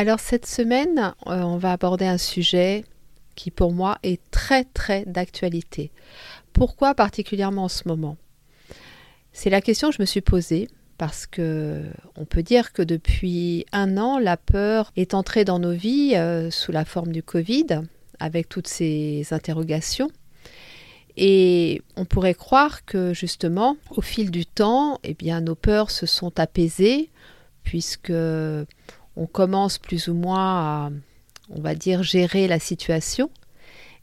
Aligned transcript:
Alors 0.00 0.20
cette 0.20 0.46
semaine, 0.46 1.12
euh, 1.26 1.42
on 1.42 1.56
va 1.56 1.72
aborder 1.72 2.06
un 2.06 2.18
sujet 2.18 2.84
qui 3.34 3.50
pour 3.50 3.72
moi 3.72 3.98
est 4.04 4.20
très 4.30 4.62
très 4.62 5.04
d'actualité. 5.06 5.90
Pourquoi 6.52 6.94
particulièrement 6.94 7.64
en 7.64 7.68
ce 7.68 7.88
moment? 7.88 8.16
C'est 9.32 9.50
la 9.50 9.60
question 9.60 9.88
que 9.88 9.96
je 9.96 10.00
me 10.00 10.06
suis 10.06 10.20
posée 10.20 10.68
parce 10.98 11.26
que 11.26 11.82
on 12.14 12.26
peut 12.26 12.44
dire 12.44 12.72
que 12.72 12.82
depuis 12.82 13.66
un 13.72 13.98
an, 13.98 14.20
la 14.20 14.36
peur 14.36 14.92
est 14.94 15.14
entrée 15.14 15.44
dans 15.44 15.58
nos 15.58 15.72
vies 15.72 16.14
euh, 16.14 16.52
sous 16.52 16.70
la 16.70 16.84
forme 16.84 17.10
du 17.10 17.24
Covid, 17.24 17.80
avec 18.20 18.48
toutes 18.48 18.68
ces 18.68 19.26
interrogations. 19.32 20.12
Et 21.16 21.82
on 21.96 22.04
pourrait 22.04 22.34
croire 22.34 22.84
que 22.84 23.12
justement, 23.14 23.76
au 23.90 24.00
fil 24.00 24.30
du 24.30 24.46
temps, 24.46 25.00
eh 25.02 25.14
bien, 25.14 25.40
nos 25.40 25.56
peurs 25.56 25.90
se 25.90 26.06
sont 26.06 26.38
apaisées, 26.38 27.10
puisque 27.64 28.12
on 29.18 29.26
commence 29.26 29.78
plus 29.78 30.08
ou 30.08 30.14
moins 30.14 30.86
à, 30.86 30.90
on 31.50 31.60
va 31.60 31.74
dire, 31.74 32.02
gérer 32.02 32.46
la 32.46 32.58
situation. 32.58 33.30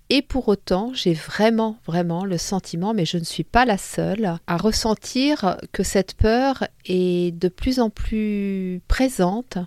Et 0.09 0.21
pour 0.21 0.49
autant, 0.49 0.91
j'ai 0.93 1.13
vraiment, 1.13 1.77
vraiment 1.87 2.25
le 2.25 2.37
sentiment, 2.37 2.93
mais 2.93 3.05
je 3.05 3.17
ne 3.17 3.23
suis 3.23 3.43
pas 3.43 3.65
la 3.65 3.79
seule, 3.79 4.37
à 4.45 4.57
ressentir 4.57 5.57
que 5.71 5.81
cette 5.81 6.13
peur 6.13 6.67
est 6.85 7.35
de 7.35 7.47
plus 7.47 7.79
en 7.79 7.89
plus 7.89 8.81
présente 8.87 9.57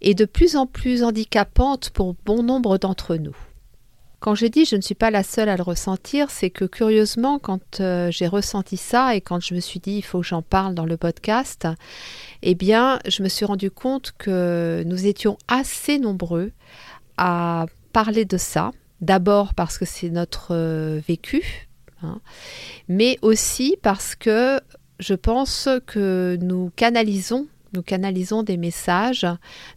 et 0.00 0.14
de 0.14 0.24
plus 0.24 0.54
en 0.54 0.66
plus 0.66 1.02
handicapante 1.02 1.90
pour 1.90 2.14
bon 2.24 2.44
nombre 2.44 2.78
d'entre 2.78 3.16
nous. 3.16 3.36
Quand 4.20 4.34
je 4.34 4.46
dis 4.46 4.64
je 4.64 4.74
ne 4.74 4.80
suis 4.80 4.96
pas 4.96 5.10
la 5.10 5.22
seule 5.22 5.48
à 5.48 5.56
le 5.56 5.62
ressentir, 5.62 6.30
c'est 6.30 6.50
que 6.50 6.64
curieusement, 6.64 7.38
quand 7.38 7.80
euh, 7.80 8.10
j'ai 8.10 8.26
ressenti 8.26 8.76
ça 8.76 9.14
et 9.14 9.20
quand 9.20 9.40
je 9.40 9.54
me 9.54 9.60
suis 9.60 9.78
dit 9.78 9.92
il 9.92 10.02
faut 10.02 10.20
que 10.20 10.26
j'en 10.26 10.42
parle 10.42 10.74
dans 10.74 10.84
le 10.84 10.96
podcast, 10.96 11.68
eh 12.42 12.54
bien, 12.56 12.98
je 13.06 13.22
me 13.22 13.28
suis 13.28 13.44
rendu 13.44 13.70
compte 13.70 14.12
que 14.18 14.82
nous 14.86 15.06
étions 15.06 15.38
assez 15.46 15.98
nombreux 15.98 16.50
à 17.16 17.66
parler 17.92 18.24
de 18.24 18.36
ça. 18.36 18.72
D'abord 19.00 19.54
parce 19.54 19.78
que 19.78 19.84
c'est 19.84 20.10
notre 20.10 20.48
euh, 20.50 21.00
vécu, 21.06 21.68
hein, 22.02 22.20
mais 22.88 23.18
aussi 23.22 23.76
parce 23.82 24.16
que 24.16 24.60
je 24.98 25.14
pense 25.14 25.68
que 25.86 26.36
nous 26.40 26.72
canalisons 26.74 27.46
nous 27.72 27.82
canalisons 27.82 28.42
des 28.42 28.56
messages, 28.56 29.26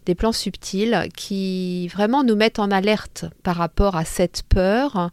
des 0.05 0.15
plans 0.15 0.31
subtils 0.31 1.09
qui 1.15 1.87
vraiment 1.89 2.23
nous 2.23 2.35
mettent 2.35 2.59
en 2.59 2.71
alerte 2.71 3.25
par 3.43 3.55
rapport 3.55 3.95
à 3.95 4.05
cette 4.05 4.43
peur 4.43 5.11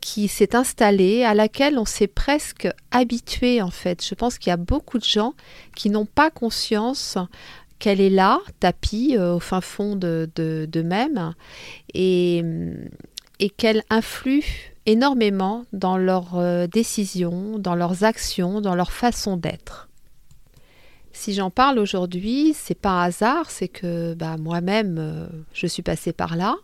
qui 0.00 0.28
s'est 0.28 0.56
installée, 0.56 1.24
à 1.24 1.32
laquelle 1.32 1.78
on 1.78 1.84
s'est 1.84 2.08
presque 2.08 2.68
habitué 2.90 3.62
en 3.62 3.70
fait. 3.70 4.04
Je 4.04 4.14
pense 4.14 4.36
qu'il 4.36 4.50
y 4.50 4.52
a 4.52 4.56
beaucoup 4.56 4.98
de 4.98 5.04
gens 5.04 5.34
qui 5.76 5.90
n'ont 5.90 6.06
pas 6.06 6.30
conscience 6.30 7.16
qu'elle 7.78 8.00
est 8.00 8.10
là, 8.10 8.40
tapis 8.60 9.16
euh, 9.16 9.34
au 9.34 9.40
fin 9.40 9.60
fond 9.60 9.96
de, 9.96 10.30
d'eux-mêmes, 10.36 11.34
et, 11.94 12.44
et 13.40 13.50
qu'elle 13.50 13.82
influe 13.90 14.72
énormément 14.86 15.64
dans 15.72 15.96
leurs 15.96 16.38
euh, 16.38 16.66
décisions, 16.66 17.58
dans 17.58 17.74
leurs 17.74 18.04
actions, 18.04 18.60
dans 18.60 18.74
leur 18.74 18.92
façon 18.92 19.36
d'être. 19.36 19.88
Si 21.12 21.34
j'en 21.34 21.50
parle 21.50 21.78
aujourd'hui, 21.78 22.54
c'est 22.54 22.78
pas 22.78 23.02
hasard, 23.02 23.50
c'est 23.50 23.68
que 23.68 24.14
bah, 24.14 24.36
moi-même, 24.38 24.96
euh, 24.98 25.26
je 25.52 25.66
suis 25.66 25.82
passée 25.82 26.12
par 26.12 26.36
là. 26.36 26.56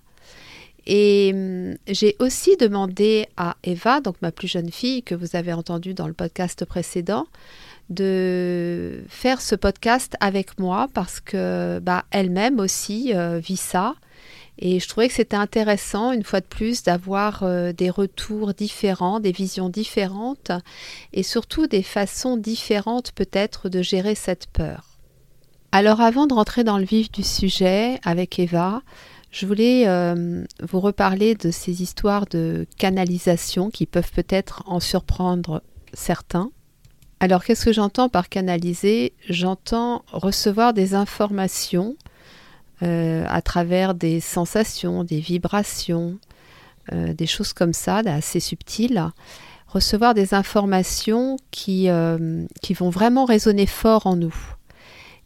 Et 0.87 1.33
hum, 1.35 1.77
j'ai 1.87 2.17
aussi 2.19 2.57
demandé 2.57 3.27
à 3.37 3.57
Eva, 3.63 4.01
donc 4.01 4.17
ma 4.23 4.33
plus 4.33 4.49
jeune 4.49 4.71
fille 4.71 5.03
que 5.03 5.15
vous 5.15 5.37
avez 5.37 5.53
entendue 5.53 5.95
dans 5.95 6.09
le 6.09 6.15
podcast 6.15 6.65
précédent, 6.65 7.27
de 7.91 9.05
faire 9.09 9.41
ce 9.41 9.55
podcast 9.55 10.15
avec 10.21 10.59
moi 10.59 10.89
parce 10.95 11.21
que 11.21 11.79
bah, 11.81 12.05
elle-même 12.11 12.59
aussi 12.59 13.13
euh, 13.15 13.39
vit 13.39 13.57
ça 13.57 13.95
et 14.59 14.81
je 14.81 14.89
trouvais 14.89 15.09
que 15.09 15.15
c'était 15.15 15.37
intéressant, 15.37 16.13
une 16.13 16.25
fois 16.25 16.41
de 16.41 16.47
plus, 16.47 16.83
d'avoir 16.83 17.45
euh, 17.45 17.73
des 17.73 17.91
retours 17.91 18.55
différents, 18.55 19.21
des 19.21 19.31
visions 19.31 19.69
différentes 19.69 20.51
et 21.13 21.23
surtout 21.23 21.69
des 21.69 21.85
façons 21.85 22.37
différentes 22.37 23.13
peut-être 23.13 23.69
de 23.69 23.83
gérer 23.83 24.17
cette 24.17 24.49
peur. 24.49 24.99
Alors 25.71 26.01
avant 26.01 26.27
de 26.27 26.35
rentrer 26.35 26.65
dans 26.65 26.79
le 26.79 26.85
vif 26.85 27.13
du 27.13 27.23
sujet 27.23 28.01
avec 28.05 28.39
Eva, 28.39 28.83
je 29.31 29.47
voulais 29.47 29.87
euh, 29.87 30.45
vous 30.63 30.81
reparler 30.81 31.35
de 31.35 31.51
ces 31.51 31.83
histoires 31.83 32.27
de 32.27 32.67
canalisation 32.79 33.71
qui 33.71 33.87
peuvent 33.87 34.11
peut-être 34.11 34.63
en 34.67 34.81
surprendre 34.81 35.63
certains. 35.93 36.51
Alors 37.21 37.45
qu'est-ce 37.45 37.67
que 37.67 37.73
j'entends 37.73 38.09
par 38.09 38.29
canaliser? 38.29 39.13
J'entends 39.29 40.05
recevoir 40.11 40.73
des 40.73 40.95
informations 40.95 41.97
euh, 42.83 43.25
à 43.28 43.43
travers 43.43 43.94
des 43.94 44.21
sensations, 44.21 45.05
des 45.05 45.21
vibrations, 45.21 46.19
euh, 46.93 47.12
des 47.12 47.27
choses 47.27 47.53
comme 47.53 47.72
ça, 47.72 48.03
assez 48.06 48.41
subtiles, 48.41 49.05
recevoir 49.66 50.15
des 50.15 50.33
informations 50.33 51.37
qui, 51.50 51.91
euh, 51.91 52.47
qui 52.62 52.75
vont 52.75 52.91
vraiment 52.91 53.25
résonner 53.25 53.67
fort 53.67 54.06
en 54.06 54.17
nous. 54.17 54.34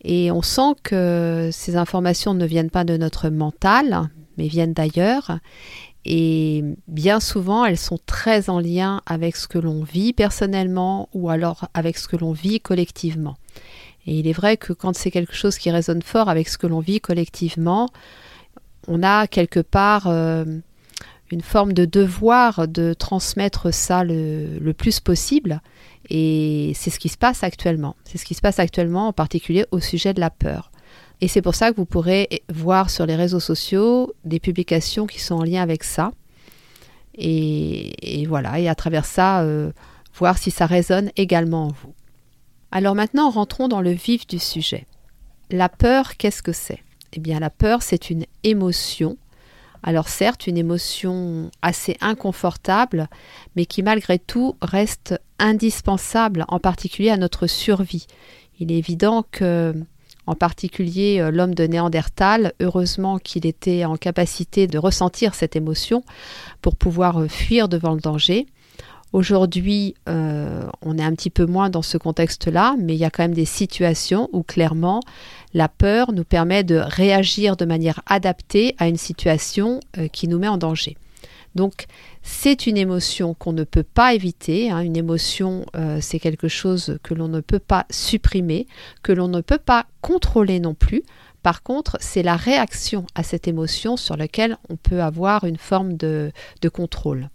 Et 0.02 0.30
on 0.32 0.42
sent 0.42 0.74
que 0.82 1.50
ces 1.52 1.76
informations 1.76 2.34
ne 2.34 2.46
viennent 2.46 2.70
pas 2.70 2.84
de 2.84 2.96
notre 2.96 3.28
mental, 3.28 4.08
mais 4.36 4.48
viennent 4.48 4.72
d'ailleurs. 4.72 5.38
Et 6.04 6.64
bien 6.88 7.20
souvent, 7.20 7.64
elles 7.64 7.78
sont 7.78 7.98
très 8.06 8.50
en 8.50 8.58
lien 8.58 9.02
avec 9.06 9.36
ce 9.36 9.46
que 9.46 9.58
l'on 9.58 9.84
vit 9.84 10.12
personnellement 10.12 11.08
ou 11.12 11.28
alors 11.28 11.68
avec 11.74 11.96
ce 11.96 12.08
que 12.08 12.16
l'on 12.16 12.32
vit 12.32 12.60
collectivement. 12.60 13.36
Et 14.06 14.18
il 14.18 14.26
est 14.26 14.32
vrai 14.32 14.56
que 14.56 14.72
quand 14.72 14.96
c'est 14.96 15.10
quelque 15.10 15.34
chose 15.34 15.58
qui 15.58 15.70
résonne 15.70 16.02
fort 16.02 16.28
avec 16.28 16.48
ce 16.48 16.58
que 16.58 16.66
l'on 16.66 16.80
vit 16.80 17.00
collectivement, 17.00 17.88
on 18.88 19.02
a 19.02 19.26
quelque 19.26 19.60
part 19.60 20.08
euh, 20.08 20.44
une 21.30 21.40
forme 21.40 21.72
de 21.72 21.84
devoir 21.84 22.68
de 22.68 22.94
transmettre 22.94 23.72
ça 23.72 24.04
le, 24.04 24.72
plus 24.72 25.00
possible. 25.00 25.62
Et 26.10 26.72
c'est 26.74 26.90
ce 26.90 26.98
qui 26.98 27.08
se 27.08 27.16
passe 27.16 27.42
actuellement. 27.42 27.96
C'est 28.04 28.18
ce 28.18 28.24
qui 28.24 28.34
se 28.34 28.40
passe 28.40 28.58
actuellement 28.58 29.08
en 29.08 29.12
particulier 29.12 29.64
au 29.70 29.80
sujet 29.80 30.14
de 30.14 30.20
la 30.20 30.30
peur. 30.30 30.72
Et 31.20 31.28
c'est 31.28 31.42
pour 31.42 31.54
ça 31.54 31.70
que 31.70 31.76
vous 31.76 31.86
pourrez 31.86 32.42
voir 32.52 32.90
sur 32.90 33.06
les 33.06 33.14
réseaux 33.14 33.40
sociaux 33.40 34.12
des 34.24 34.40
publications 34.40 35.06
qui 35.06 35.20
sont 35.20 35.36
en 35.36 35.44
lien 35.44 35.62
avec 35.62 35.84
ça. 35.84 36.10
Et, 37.14 38.24
voilà, 38.28 38.58
et 38.58 38.68
à 38.68 38.74
travers 38.74 39.04
ça, 39.04 39.42
euh, 39.42 39.70
voir 40.14 40.38
si 40.38 40.50
ça 40.50 40.66
résonne 40.66 41.10
également 41.16 41.66
en 41.66 41.68
vous. 41.68 41.94
Alors 42.72 42.94
maintenant, 42.94 43.28
rentrons 43.28 43.68
dans 43.68 43.82
le 43.82 43.90
vif 43.92 44.26
du 44.26 44.38
sujet. 44.38 44.86
La 45.50 45.68
peur, 45.68 46.16
qu'est-ce 46.16 46.42
que 46.42 46.52
c'est? 46.52 46.80
Eh 47.12 47.20
bien, 47.20 47.38
la 47.38 47.50
peur, 47.50 47.82
c'est 47.82 48.08
une 48.08 48.24
émotion. 48.44 49.18
Alors 49.82 50.08
certes, 50.08 50.46
une 50.46 50.56
émotion 50.56 51.50
assez 51.60 51.98
inconfortable, 52.00 53.08
mais 53.56 53.66
qui 53.66 53.82
malgré 53.82 54.18
tout 54.18 54.56
reste 54.62 55.20
indispensable, 55.38 56.46
en 56.48 56.60
particulier 56.60 57.10
à 57.10 57.18
notre 57.18 57.46
survie. 57.46 58.06
Il 58.58 58.72
est 58.72 58.78
évident 58.78 59.24
que, 59.30 59.74
en 60.26 60.34
particulier 60.34 61.20
euh, 61.20 61.30
l'homme 61.30 61.54
de 61.54 61.66
Néandertal, 61.66 62.54
heureusement 62.60 63.18
qu'il 63.18 63.44
était 63.44 63.84
en 63.84 63.96
capacité 63.96 64.66
de 64.66 64.78
ressentir 64.78 65.34
cette 65.34 65.56
émotion 65.56 66.04
pour 66.62 66.76
pouvoir 66.76 67.20
euh, 67.20 67.28
fuir 67.28 67.68
devant 67.68 67.92
le 67.92 68.00
danger. 68.00 68.46
Aujourd'hui, 69.12 69.94
euh, 70.08 70.64
on 70.80 70.96
est 70.96 71.02
un 71.02 71.12
petit 71.12 71.28
peu 71.28 71.44
moins 71.44 71.68
dans 71.68 71.82
ce 71.82 71.98
contexte-là, 71.98 72.76
mais 72.78 72.94
il 72.94 72.98
y 72.98 73.04
a 73.04 73.10
quand 73.10 73.24
même 73.24 73.34
des 73.34 73.44
situations 73.44 74.30
où 74.32 74.42
clairement 74.42 75.00
la 75.52 75.68
peur 75.68 76.12
nous 76.12 76.24
permet 76.24 76.64
de 76.64 76.76
réagir 76.76 77.58
de 77.58 77.66
manière 77.66 78.00
adaptée 78.06 78.74
à 78.78 78.88
une 78.88 78.96
situation 78.96 79.80
euh, 79.98 80.08
qui 80.08 80.28
nous 80.28 80.38
met 80.38 80.48
en 80.48 80.56
danger. 80.56 80.96
Donc 81.54 81.84
c'est 82.22 82.66
une 82.66 82.78
émotion 82.78 83.34
qu'on 83.34 83.52
ne 83.52 83.64
peut 83.64 83.82
pas 83.82 84.14
éviter. 84.14 84.70
Hein. 84.70 84.80
Une 84.80 84.96
émotion, 84.96 85.66
euh, 85.76 85.98
c'est 86.00 86.18
quelque 86.18 86.48
chose 86.48 86.98
que 87.02 87.12
l'on 87.12 87.28
ne 87.28 87.40
peut 87.40 87.58
pas 87.58 87.84
supprimer, 87.90 88.66
que 89.02 89.12
l'on 89.12 89.28
ne 89.28 89.42
peut 89.42 89.58
pas 89.58 89.84
contrôler 90.00 90.58
non 90.58 90.72
plus. 90.72 91.02
Par 91.42 91.62
contre, 91.62 91.98
c'est 92.00 92.22
la 92.22 92.36
réaction 92.36 93.04
à 93.14 93.22
cette 93.22 93.46
émotion 93.46 93.98
sur 93.98 94.16
laquelle 94.16 94.56
on 94.70 94.76
peut 94.76 95.02
avoir 95.02 95.44
une 95.44 95.58
forme 95.58 95.98
de 95.98 96.32
contrôle. 96.72 97.28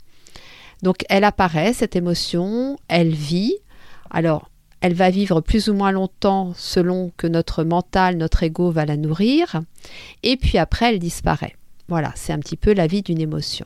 Donc 0.83 1.03
elle 1.09 1.24
apparaît, 1.24 1.74
cette 1.74 1.95
émotion, 1.95 2.77
elle 2.88 3.13
vit. 3.13 3.56
Alors, 4.09 4.50
Elle 4.79 4.94
va 4.94 5.09
vivre 5.09 5.41
plus 5.41 5.69
ou 5.69 5.74
moins 5.74 5.91
longtemps 5.91 6.53
selon 6.56 7.12
que 7.18 7.27
notre 7.27 7.63
mental, 7.63 8.15
notre 8.18 8.44
ego 8.44 8.69
va 8.69 8.85
la 8.85 8.95
nourrir. 8.95 9.62
Et 10.24 10.38
puis 10.38 10.57
après, 10.59 10.94
elle 10.94 11.00
disparaît. 11.00 11.56
Voilà, 11.88 12.12
c'est 12.15 12.33
un 12.33 12.39
petit 12.39 12.57
peu 12.57 12.74
la 12.74 12.88
vie 12.88 13.01
d'une 13.01 13.19
émotion. 13.19 13.65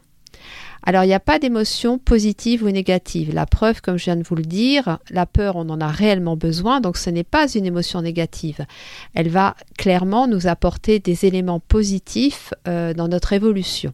Alors, 0.83 1.03
il 1.03 1.07
n'y 1.07 1.13
a 1.13 1.19
pas 1.19 1.37
d'émotion 1.37 1.99
positive 1.99 2.63
ou 2.63 2.69
négative. 2.71 3.33
La 3.33 3.45
preuve, 3.45 3.81
comme 3.81 3.97
je 3.97 4.05
viens 4.05 4.15
de 4.15 4.23
vous 4.23 4.35
le 4.35 4.43
dire, 4.43 4.97
la 5.11 5.25
peur, 5.27 5.55
on 5.55 5.69
en 5.69 5.79
a 5.79 5.87
réellement 5.87 6.37
besoin, 6.37 6.81
donc 6.81 6.97
ce 6.97 7.11
n'est 7.11 7.23
pas 7.23 7.47
une 7.51 7.65
émotion 7.65 8.01
négative. 8.01 8.65
Elle 9.13 9.29
va 9.29 9.55
clairement 9.77 10.27
nous 10.27 10.47
apporter 10.47 10.99
des 10.99 11.25
éléments 11.25 11.59
positifs 11.59 12.53
euh, 12.67 12.93
dans 12.93 13.09
notre 13.09 13.33
évolution. 13.33 13.93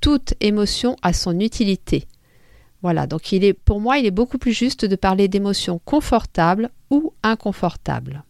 Toute 0.00 0.34
émotion 0.40 0.96
a 1.02 1.12
son 1.12 1.38
utilité. 1.38 2.08
Voilà, 2.82 3.06
donc 3.06 3.22
pour 3.64 3.80
moi, 3.80 3.98
il 3.98 4.06
est 4.06 4.10
beaucoup 4.10 4.38
plus 4.38 4.52
juste 4.52 4.84
de 4.84 4.96
parler 4.96 5.28
d'émotions 5.28 5.80
confortables 5.84 6.70
ou 6.90 7.12
inconfortables. 7.22 8.24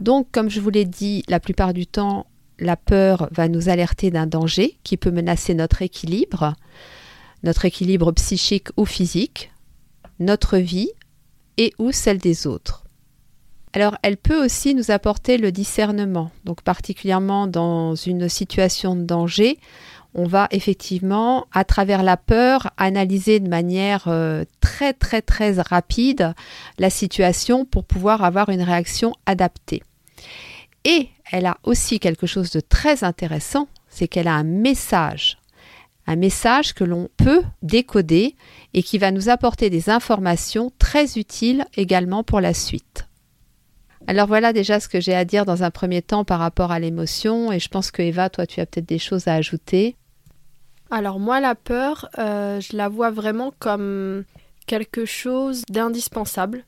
Donc, 0.00 0.28
comme 0.32 0.48
je 0.48 0.60
vous 0.60 0.70
l'ai 0.70 0.84
dit, 0.84 1.24
la 1.28 1.40
plupart 1.40 1.74
du 1.74 1.86
temps, 1.86 2.26
la 2.58 2.76
peur 2.76 3.28
va 3.32 3.48
nous 3.48 3.68
alerter 3.68 4.10
d'un 4.10 4.26
danger 4.26 4.78
qui 4.84 4.96
peut 4.96 5.10
menacer 5.10 5.54
notre 5.54 5.82
équilibre, 5.82 6.54
notre 7.42 7.64
équilibre 7.64 8.12
psychique 8.12 8.68
ou 8.76 8.84
physique, 8.84 9.50
notre 10.20 10.58
vie 10.58 10.90
et 11.56 11.72
ou 11.78 11.90
celle 11.92 12.18
des 12.18 12.46
autres. 12.46 12.84
Alors 13.72 13.96
elle 14.02 14.16
peut 14.16 14.44
aussi 14.44 14.74
nous 14.74 14.90
apporter 14.90 15.38
le 15.38 15.52
discernement, 15.52 16.30
donc 16.44 16.62
particulièrement 16.62 17.46
dans 17.46 17.94
une 17.94 18.28
situation 18.28 18.96
de 18.96 19.02
danger, 19.02 19.58
on 20.14 20.26
va 20.26 20.48
effectivement, 20.50 21.46
à 21.52 21.64
travers 21.64 22.02
la 22.02 22.16
peur, 22.16 22.70
analyser 22.76 23.40
de 23.40 23.48
manière 23.48 24.04
euh, 24.08 24.44
très 24.60 24.92
très 24.92 25.22
très 25.22 25.60
rapide 25.60 26.34
la 26.78 26.90
situation 26.90 27.64
pour 27.64 27.84
pouvoir 27.84 28.24
avoir 28.24 28.48
une 28.48 28.62
réaction 28.62 29.14
adaptée. 29.26 29.82
Et 30.84 31.08
elle 31.30 31.46
a 31.46 31.58
aussi 31.62 32.00
quelque 32.00 32.26
chose 32.26 32.50
de 32.50 32.60
très 32.60 33.04
intéressant, 33.04 33.68
c'est 33.88 34.08
qu'elle 34.08 34.28
a 34.28 34.34
un 34.34 34.44
message. 34.44 35.38
Un 36.06 36.16
message 36.16 36.74
que 36.74 36.82
l'on 36.82 37.08
peut 37.16 37.42
décoder 37.62 38.34
et 38.74 38.82
qui 38.82 38.98
va 38.98 39.12
nous 39.12 39.28
apporter 39.28 39.70
des 39.70 39.90
informations 39.90 40.72
très 40.78 41.18
utiles 41.18 41.64
également 41.76 42.24
pour 42.24 42.40
la 42.40 42.54
suite. 42.54 43.06
Alors 44.06 44.26
voilà 44.26 44.52
déjà 44.52 44.80
ce 44.80 44.88
que 44.88 45.00
j'ai 45.00 45.14
à 45.14 45.24
dire 45.24 45.44
dans 45.44 45.62
un 45.62 45.70
premier 45.70 46.02
temps 46.02 46.24
par 46.24 46.40
rapport 46.40 46.72
à 46.72 46.80
l'émotion 46.80 47.52
et 47.52 47.60
je 47.60 47.68
pense 47.68 47.90
que 47.90 48.02
Eva, 48.02 48.30
toi 48.30 48.46
tu 48.46 48.60
as 48.60 48.66
peut-être 48.66 48.88
des 48.88 48.98
choses 48.98 49.28
à 49.28 49.34
ajouter. 49.34 49.96
Alors 50.90 51.20
moi 51.20 51.38
la 51.38 51.54
peur, 51.54 52.08
euh, 52.18 52.60
je 52.60 52.76
la 52.76 52.88
vois 52.88 53.10
vraiment 53.10 53.52
comme 53.60 54.24
quelque 54.66 55.04
chose 55.04 55.62
d'indispensable 55.68 56.64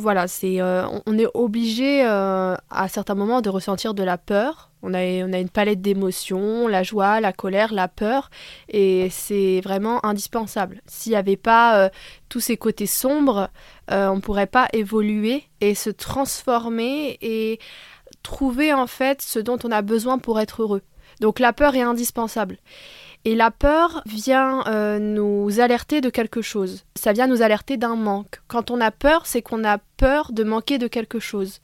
voilà, 0.00 0.28
c'est, 0.28 0.60
euh, 0.60 0.86
on 1.06 1.18
est 1.18 1.26
obligé 1.34 2.06
euh, 2.06 2.54
à 2.70 2.86
certains 2.86 3.16
moments 3.16 3.40
de 3.40 3.50
ressentir 3.50 3.94
de 3.94 4.04
la 4.04 4.16
peur. 4.16 4.70
On 4.80 4.94
a, 4.94 5.00
on 5.24 5.32
a 5.32 5.40
une 5.40 5.48
palette 5.48 5.80
d'émotions, 5.82 6.68
la 6.68 6.84
joie, 6.84 7.18
la 7.18 7.32
colère, 7.32 7.74
la 7.74 7.88
peur, 7.88 8.30
et 8.68 9.08
c'est 9.10 9.60
vraiment 9.60 10.06
indispensable. 10.06 10.82
S'il 10.86 11.10
n'y 11.10 11.16
avait 11.16 11.36
pas 11.36 11.90
tous 12.28 12.38
ces 12.38 12.56
côtés 12.56 12.86
sombres, 12.86 13.50
on 13.88 14.14
ne 14.14 14.20
pourrait 14.20 14.46
pas 14.46 14.68
évoluer 14.72 15.42
et 15.60 15.74
se 15.74 15.90
transformer 15.90 17.18
et 17.20 17.58
trouver 18.22 18.72
en 18.72 18.86
fait 18.86 19.20
ce 19.20 19.40
dont 19.40 19.58
on 19.64 19.72
a 19.72 19.82
besoin 19.82 20.18
pour 20.18 20.38
être 20.38 20.62
heureux. 20.62 20.82
Donc 21.20 21.40
la 21.40 21.52
peur 21.52 21.74
est 21.74 21.82
indispensable. 21.82 22.58
Et 23.28 23.34
la 23.34 23.50
peur 23.50 24.02
vient 24.06 24.64
euh, 24.68 24.98
nous 24.98 25.60
alerter 25.60 26.00
de 26.00 26.08
quelque 26.08 26.40
chose. 26.40 26.86
Ça 26.94 27.12
vient 27.12 27.26
nous 27.26 27.42
alerter 27.42 27.76
d'un 27.76 27.94
manque. 27.94 28.40
Quand 28.46 28.70
on 28.70 28.80
a 28.80 28.90
peur, 28.90 29.26
c'est 29.26 29.42
qu'on 29.42 29.64
a 29.64 29.76
peur 29.98 30.32
de 30.32 30.44
manquer 30.44 30.78
de 30.78 30.86
quelque 30.86 31.18
chose. 31.18 31.60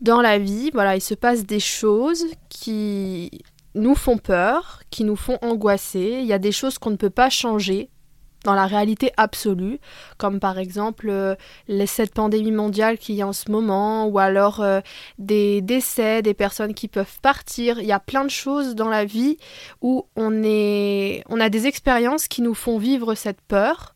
Dans 0.00 0.20
la 0.20 0.38
vie, 0.38 0.70
voilà, 0.72 0.94
il 0.94 1.00
se 1.00 1.14
passe 1.14 1.46
des 1.46 1.58
choses 1.58 2.26
qui 2.48 3.42
nous 3.74 3.96
font 3.96 4.18
peur, 4.18 4.82
qui 4.90 5.02
nous 5.02 5.16
font 5.16 5.36
angoisser. 5.42 6.18
Il 6.20 6.26
y 6.26 6.32
a 6.32 6.38
des 6.38 6.52
choses 6.52 6.78
qu'on 6.78 6.90
ne 6.90 6.96
peut 6.96 7.10
pas 7.10 7.28
changer 7.28 7.90
dans 8.44 8.54
la 8.54 8.66
réalité 8.66 9.12
absolue, 9.16 9.80
comme 10.18 10.38
par 10.38 10.58
exemple 10.58 11.08
euh, 11.08 11.34
cette 11.86 12.14
pandémie 12.14 12.52
mondiale 12.52 12.98
qu'il 12.98 13.16
y 13.16 13.22
a 13.22 13.26
en 13.26 13.32
ce 13.32 13.50
moment, 13.50 14.06
ou 14.06 14.18
alors 14.18 14.60
euh, 14.60 14.80
des 15.18 15.60
décès, 15.62 16.22
des 16.22 16.34
personnes 16.34 16.74
qui 16.74 16.86
peuvent 16.86 17.18
partir. 17.20 17.80
Il 17.80 17.86
y 17.86 17.92
a 17.92 18.00
plein 18.00 18.24
de 18.24 18.30
choses 18.30 18.74
dans 18.74 18.88
la 18.88 19.04
vie 19.04 19.38
où 19.80 20.06
on, 20.14 20.30
a 20.44 21.48
des 21.48 21.66
expériences 21.66 22.28
qui 22.28 22.42
nous 22.42 22.54
font 22.54 22.78
vivre 22.78 23.14
cette 23.14 23.40
peur, 23.40 23.94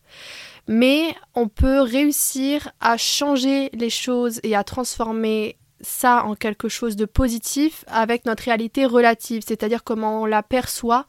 mais 0.67 1.15
on 1.35 1.49
peut 1.49 1.81
réussir 1.81 2.73
à 2.81 2.97
changer 2.97 3.71
les 3.73 3.91
choses 3.91 4.41
et 4.43 4.57
à 4.57 4.65
transformer 4.65 5.57
ça 5.81 6.25
en 6.25 6.35
quelque 6.35 6.69
chose 6.69 6.97
de 6.97 7.05
positif 7.05 7.85
avec 7.87 8.25
notre 8.25 8.43
réalité 8.45 8.85
relative, 8.85 9.43
c'est-à-dire 9.47 9.85
comment 9.85 10.23
on 10.23 10.27
la 10.27 10.43
perçoit, 10.43 11.07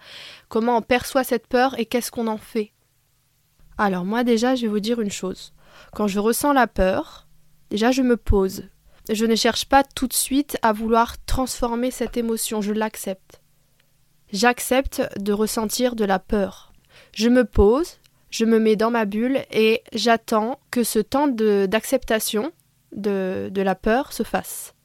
comment 0.48 0.78
on 0.78 0.82
perçoit 0.82 1.24
cette 1.24 1.48
peur 1.48 1.80
et 1.80 1.86
qu'est-ce 1.86 2.12
qu'on 2.12 2.28
en 2.28 2.38
fait. 2.38 2.72
Alors 3.80 4.04
moi 4.04 4.26
déjà, 4.26 4.56
je 4.56 4.64
vais 4.64 4.68
vous 4.68 4.82
dire 4.82 5.00
une 5.00 5.10
chose. 5.10 5.54
Quand 5.94 6.08
je 6.08 6.20
ressens 6.20 6.52
la 6.52 6.68
peur, 6.68 7.28
déjà 7.70 7.92
je 7.92 8.02
me 8.02 8.18
pose. 8.18 8.64
Je 9.10 9.26
ne 9.26 9.36
cherche 9.36 9.66
pas 9.66 9.84
tout 9.84 10.06
de 10.06 10.14
suite 10.14 10.58
à 10.62 10.74
vouloir 10.74 11.16
transformer 11.26 11.90
cette 11.90 12.18
émotion, 12.18 12.62
je 12.62 12.74
l'accepte. 12.74 13.42
J'accepte 14.34 15.02
de 15.18 15.32
ressentir 15.32 15.96
de 15.96 16.04
la 16.04 16.20
peur. 16.20 16.74
Je 17.16 17.30
me 17.30 17.46
pose, 17.46 18.00
je 18.32 18.44
me 18.44 18.60
mets 18.60 18.76
dans 18.76 18.92
ma 18.92 19.06
bulle 19.06 19.40
et 19.50 19.82
j'attends 19.94 20.60
que 20.72 20.84
ce 20.84 21.00
temps 21.00 21.30
d'acceptation 21.30 22.52
de, 22.92 23.48
de 23.50 23.62
la 23.62 23.76
peur 23.76 24.12
se 24.12 24.24
fasse. 24.24 24.76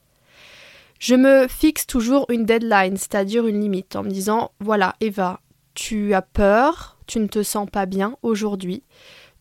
Je 1.00 1.16
me 1.16 1.48
fixe 1.48 1.88
toujours 1.88 2.26
une 2.30 2.46
deadline, 2.46 2.96
c'est-à-dire 2.96 3.48
une 3.48 3.60
limite, 3.60 3.96
en 3.96 4.04
me 4.04 4.10
disant 4.10 4.52
voilà, 4.60 4.94
Eva, 5.00 5.40
tu 5.74 6.14
as 6.14 6.22
peur, 6.22 6.93
tu 7.06 7.20
ne 7.20 7.26
te 7.26 7.42
sens 7.42 7.68
pas 7.70 7.86
bien 7.86 8.16
aujourd'hui, 8.22 8.82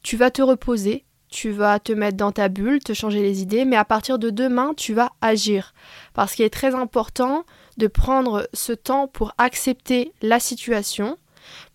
tu 0.04 0.18
vas 0.18 0.32
te 0.32 0.42
reposer, 0.42 1.06
tu 1.30 1.50
vas 1.50 1.80
te 1.80 1.92
mettre 1.92 2.18
dans 2.18 2.32
ta 2.32 2.48
bulle, 2.48 2.80
te 2.80 2.94
changer 2.94 3.22
les 3.22 3.42
idées, 3.42 3.66
mais 3.66 3.76
à 3.76 3.86
partir 3.86 4.20
de 4.20 4.30
demain, 4.30 4.74
tu 4.76 4.94
vas 4.94 5.12
agir. 5.22 5.74
Parce 6.14 6.36
qu'il 6.36 6.46
est 6.46 6.54
très 6.54 6.76
important 6.76 7.44
de 7.78 7.88
prendre 7.88 8.48
ce 8.54 8.72
temps 8.72 9.08
pour 9.08 9.34
accepter 9.38 10.14
la 10.22 10.40
situation, 10.40 11.18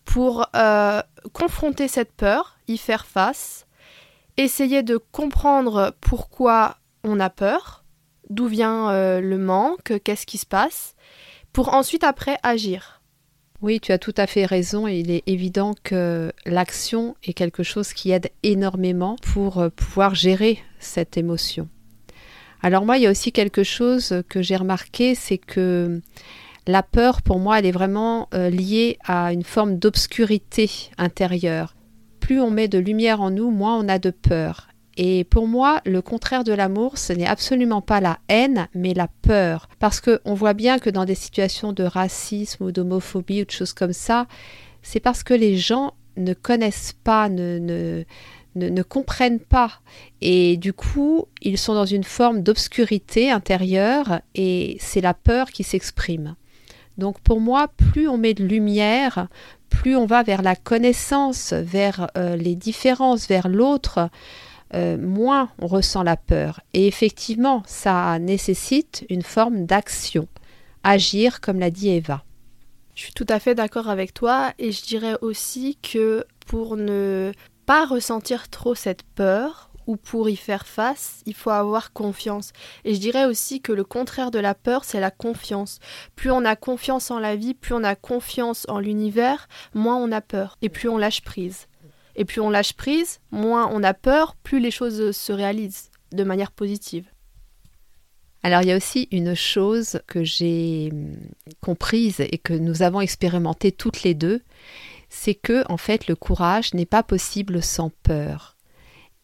pour 0.05 0.47
euh, 0.55 1.01
confronter 1.33 1.87
cette 1.87 2.13
peur, 2.13 2.57
y 2.67 2.77
faire 2.77 3.05
face, 3.05 3.65
essayer 4.37 4.81
de 4.81 4.97
comprendre 4.97 5.93
pourquoi 5.99 6.77
on 7.03 7.19
a 7.19 7.29
peur, 7.29 7.83
d'où 8.29 8.47
vient 8.47 8.91
euh, 8.91 9.19
le 9.19 9.37
manque, 9.37 10.01
qu'est-ce 10.03 10.25
qui 10.25 10.37
se 10.37 10.45
passe, 10.45 10.95
pour 11.51 11.73
ensuite 11.73 12.03
après 12.03 12.37
agir. 12.43 12.98
Oui, 13.61 13.81
tu 13.81 13.91
as 13.91 13.97
tout 13.97 14.13
à 14.15 14.25
fait 14.25 14.45
raison. 14.45 14.87
Il 14.87 15.11
est 15.11 15.23
évident 15.27 15.73
que 15.83 16.31
l'action 16.45 17.15
est 17.23 17.33
quelque 17.33 17.61
chose 17.61 17.91
qui 17.91 18.11
aide 18.11 18.29
énormément 18.41 19.17
pour 19.33 19.57
euh, 19.59 19.69
pouvoir 19.69 20.15
gérer 20.15 20.59
cette 20.79 21.17
émotion. 21.17 21.67
Alors 22.61 22.85
moi, 22.85 22.97
il 22.97 23.03
y 23.03 23.07
a 23.07 23.11
aussi 23.11 23.33
quelque 23.33 23.63
chose 23.63 24.23
que 24.29 24.41
j'ai 24.41 24.55
remarqué, 24.55 25.13
c'est 25.13 25.37
que 25.37 26.01
la 26.67 26.83
peur, 26.83 27.21
pour 27.21 27.39
moi, 27.39 27.59
elle 27.59 27.65
est 27.65 27.71
vraiment 27.71 28.29
euh, 28.33 28.49
liée 28.49 28.97
à 29.03 29.33
une 29.33 29.43
forme 29.43 29.77
d'obscurité 29.77 30.69
intérieure. 30.97 31.75
Plus 32.21 32.39
on 32.39 32.51
met 32.51 32.67
de 32.67 32.79
lumière 32.79 33.21
en 33.21 33.31
nous, 33.31 33.49
moins 33.49 33.77
on 33.77 33.89
a 33.89 33.99
de 33.99 34.11
peur. 34.11 34.68
Et 35.01 35.23
pour 35.23 35.47
moi, 35.47 35.79
le 35.85 36.01
contraire 36.01 36.43
de 36.43 36.51
l'amour, 36.51 36.97
ce 36.97 37.13
n'est 37.13 37.25
absolument 37.25 37.81
pas 37.81 38.01
la 38.01 38.19
haine, 38.27 38.67
mais 38.75 38.93
la 38.93 39.07
peur. 39.07 39.69
Parce 39.79 40.01
qu'on 40.01 40.33
voit 40.33 40.53
bien 40.53 40.77
que 40.77 40.89
dans 40.89 41.05
des 41.05 41.15
situations 41.15 41.71
de 41.71 41.83
racisme 41.83 42.65
ou 42.65 42.73
d'homophobie 42.73 43.43
ou 43.43 43.45
de 43.45 43.51
choses 43.51 43.71
comme 43.71 43.93
ça, 43.93 44.27
c'est 44.81 44.99
parce 44.99 45.23
que 45.23 45.33
les 45.33 45.55
gens 45.55 45.93
ne 46.17 46.33
connaissent 46.33 46.97
pas, 47.05 47.29
ne, 47.29 47.59
ne, 47.59 48.03
ne, 48.55 48.83
comprennent 48.83 49.39
pas. 49.39 49.79
Et 50.19 50.57
du 50.57 50.73
coup, 50.73 51.27
ils 51.41 51.57
sont 51.57 51.75
dans 51.75 51.85
une 51.85 52.03
forme 52.03 52.43
d'obscurité 52.43 53.31
intérieure 53.31 54.19
et 54.35 54.75
c'est 54.81 54.99
la 54.99 55.13
peur 55.13 55.51
qui 55.51 55.63
s'exprime. 55.63 56.35
Donc 56.97 57.21
pour 57.21 57.39
moi, 57.39 57.69
plus 57.69 58.09
on 58.09 58.17
met 58.17 58.33
de 58.33 58.43
lumière, 58.43 59.29
plus 59.69 59.95
on 59.95 60.05
va 60.05 60.23
vers 60.23 60.41
la 60.41 60.57
connaissance, 60.57 61.53
vers 61.53 62.09
euh, 62.17 62.35
les 62.35 62.55
différences, 62.55 63.29
vers 63.29 63.47
l'autre, 63.47 64.09
euh, 64.73 64.97
moins 64.97 65.49
on 65.59 65.67
ressent 65.67 66.03
la 66.03 66.17
peur. 66.17 66.61
Et 66.73 66.87
effectivement, 66.87 67.63
ça 67.65 68.19
nécessite 68.19 69.05
une 69.09 69.23
forme 69.23 69.65
d'action. 69.65 70.27
Agir, 70.83 71.41
comme 71.41 71.59
l'a 71.59 71.71
dit 71.71 71.89
Eva. 71.89 72.23
Je 72.95 73.03
suis 73.03 73.13
tout 73.13 73.25
à 73.29 73.39
fait 73.39 73.55
d'accord 73.55 73.89
avec 73.89 74.13
toi 74.13 74.51
et 74.59 74.71
je 74.71 74.83
dirais 74.83 75.15
aussi 75.21 75.77
que 75.81 76.25
pour 76.47 76.75
ne 76.75 77.31
pas 77.65 77.85
ressentir 77.85 78.49
trop 78.49 78.75
cette 78.75 79.03
peur 79.03 79.69
ou 79.87 79.95
pour 79.95 80.29
y 80.29 80.35
faire 80.35 80.67
face, 80.67 81.21
il 81.25 81.33
faut 81.33 81.49
avoir 81.49 81.93
confiance. 81.93 82.51
Et 82.85 82.93
je 82.93 82.99
dirais 82.99 83.25
aussi 83.25 83.61
que 83.61 83.71
le 83.71 83.83
contraire 83.83 84.31
de 84.31 84.37
la 84.37 84.53
peur, 84.53 84.83
c'est 84.83 84.99
la 84.99 85.11
confiance. 85.11 85.79
Plus 86.15 86.29
on 86.29 86.45
a 86.45 86.55
confiance 86.55 87.09
en 87.09 87.19
la 87.19 87.35
vie, 87.35 87.53
plus 87.53 87.73
on 87.73 87.83
a 87.83 87.95
confiance 87.95 88.65
en 88.69 88.79
l'univers, 88.79 89.47
moins 89.73 89.95
on 89.95 90.11
a 90.11 90.21
peur 90.21 90.57
et 90.61 90.69
plus 90.69 90.89
on 90.89 90.97
lâche 90.97 91.21
prise. 91.21 91.68
Et 92.19 92.25
plus 92.25 92.41
on 92.41 92.51
lâche 92.51 92.73
prise, 92.73 93.21
moins 93.31 93.67
on 93.73 93.81
a 93.81 93.95
peur, 93.95 94.35
plus 94.43 94.59
les 94.59 94.71
choses 94.71 95.15
se 95.17 95.31
réalisent. 95.31 95.89
de 96.11 96.23
manière 96.23 96.51
positive. 96.51 97.05
Alors 98.41 98.61
il 98.61 98.69
y 98.69 98.71
a 98.71 98.77
aussi 98.77 99.07
une 99.11 99.35
chose 99.35 100.01
que 100.07 100.23
j'ai 100.23 100.89
hum, 100.91 101.17
comprise 101.61 102.19
et 102.19 102.37
que 102.37 102.53
nous 102.53 102.81
avons 102.81 103.01
expérimenté 103.01 103.71
toutes 103.71 104.03
les 104.03 104.13
deux, 104.13 104.41
c'est 105.09 105.35
que 105.35 105.63
en 105.71 105.77
fait 105.77 106.07
le 106.07 106.15
courage 106.15 106.73
n'est 106.73 106.85
pas 106.85 107.03
possible 107.03 107.61
sans 107.61 107.91
peur. 108.03 108.55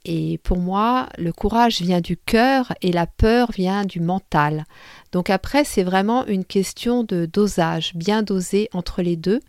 Et 0.08 0.38
pour 0.44 0.60
moi, 0.60 1.10
le 1.18 1.34
courage 1.34 1.82
vient 1.82 2.02
du 2.02 2.16
cœur 2.16 2.74
et 2.82 2.92
la 2.92 3.08
peur 3.08 3.52
vient 3.52 3.84
du 3.86 4.00
mental. 4.00 4.66
Donc 5.12 5.32
après, 5.32 5.64
c'est 5.64 5.84
vraiment 5.84 6.28
une 6.28 6.46
question 6.46 7.04
de 7.04 7.26
dosage, 7.26 7.96
bien 7.96 8.22
dosé 8.22 8.70
entre 8.72 9.02
les 9.02 9.16
deux. 9.16 9.40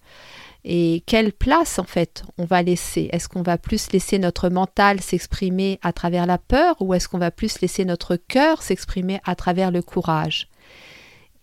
Et 0.68 1.04
quelle 1.06 1.32
place 1.32 1.78
en 1.78 1.84
fait 1.84 2.24
on 2.38 2.44
va 2.44 2.60
laisser? 2.60 3.08
Est-ce 3.12 3.28
qu'on 3.28 3.42
va 3.42 3.56
plus 3.56 3.92
laisser 3.92 4.18
notre 4.18 4.48
mental 4.48 5.00
s'exprimer 5.00 5.78
à 5.80 5.92
travers 5.92 6.26
la 6.26 6.38
peur 6.38 6.74
ou 6.80 6.92
est-ce 6.92 7.08
qu'on 7.08 7.18
va 7.18 7.30
plus 7.30 7.60
laisser 7.60 7.84
notre 7.84 8.16
cœur 8.16 8.62
s'exprimer 8.62 9.20
à 9.24 9.36
travers 9.36 9.70
le 9.70 9.80
courage? 9.80 10.48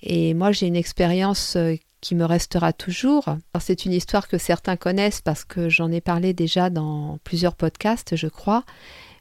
Et 0.01 0.33
moi 0.33 0.51
j'ai 0.51 0.67
une 0.67 0.75
expérience 0.75 1.55
euh, 1.55 1.75
qui 2.01 2.15
me 2.15 2.25
restera 2.25 2.73
toujours. 2.73 3.37
C'est 3.61 3.85
une 3.85 3.93
histoire 3.93 4.27
que 4.27 4.37
certains 4.37 4.75
connaissent 4.75 5.21
parce 5.21 5.45
que 5.45 5.69
j'en 5.69 5.89
ai 5.89 6.01
parlé 6.01 6.33
déjà 6.33 6.69
dans 6.69 7.17
plusieurs 7.23 7.55
podcasts, 7.55 8.17
je 8.17 8.27
crois. 8.27 8.65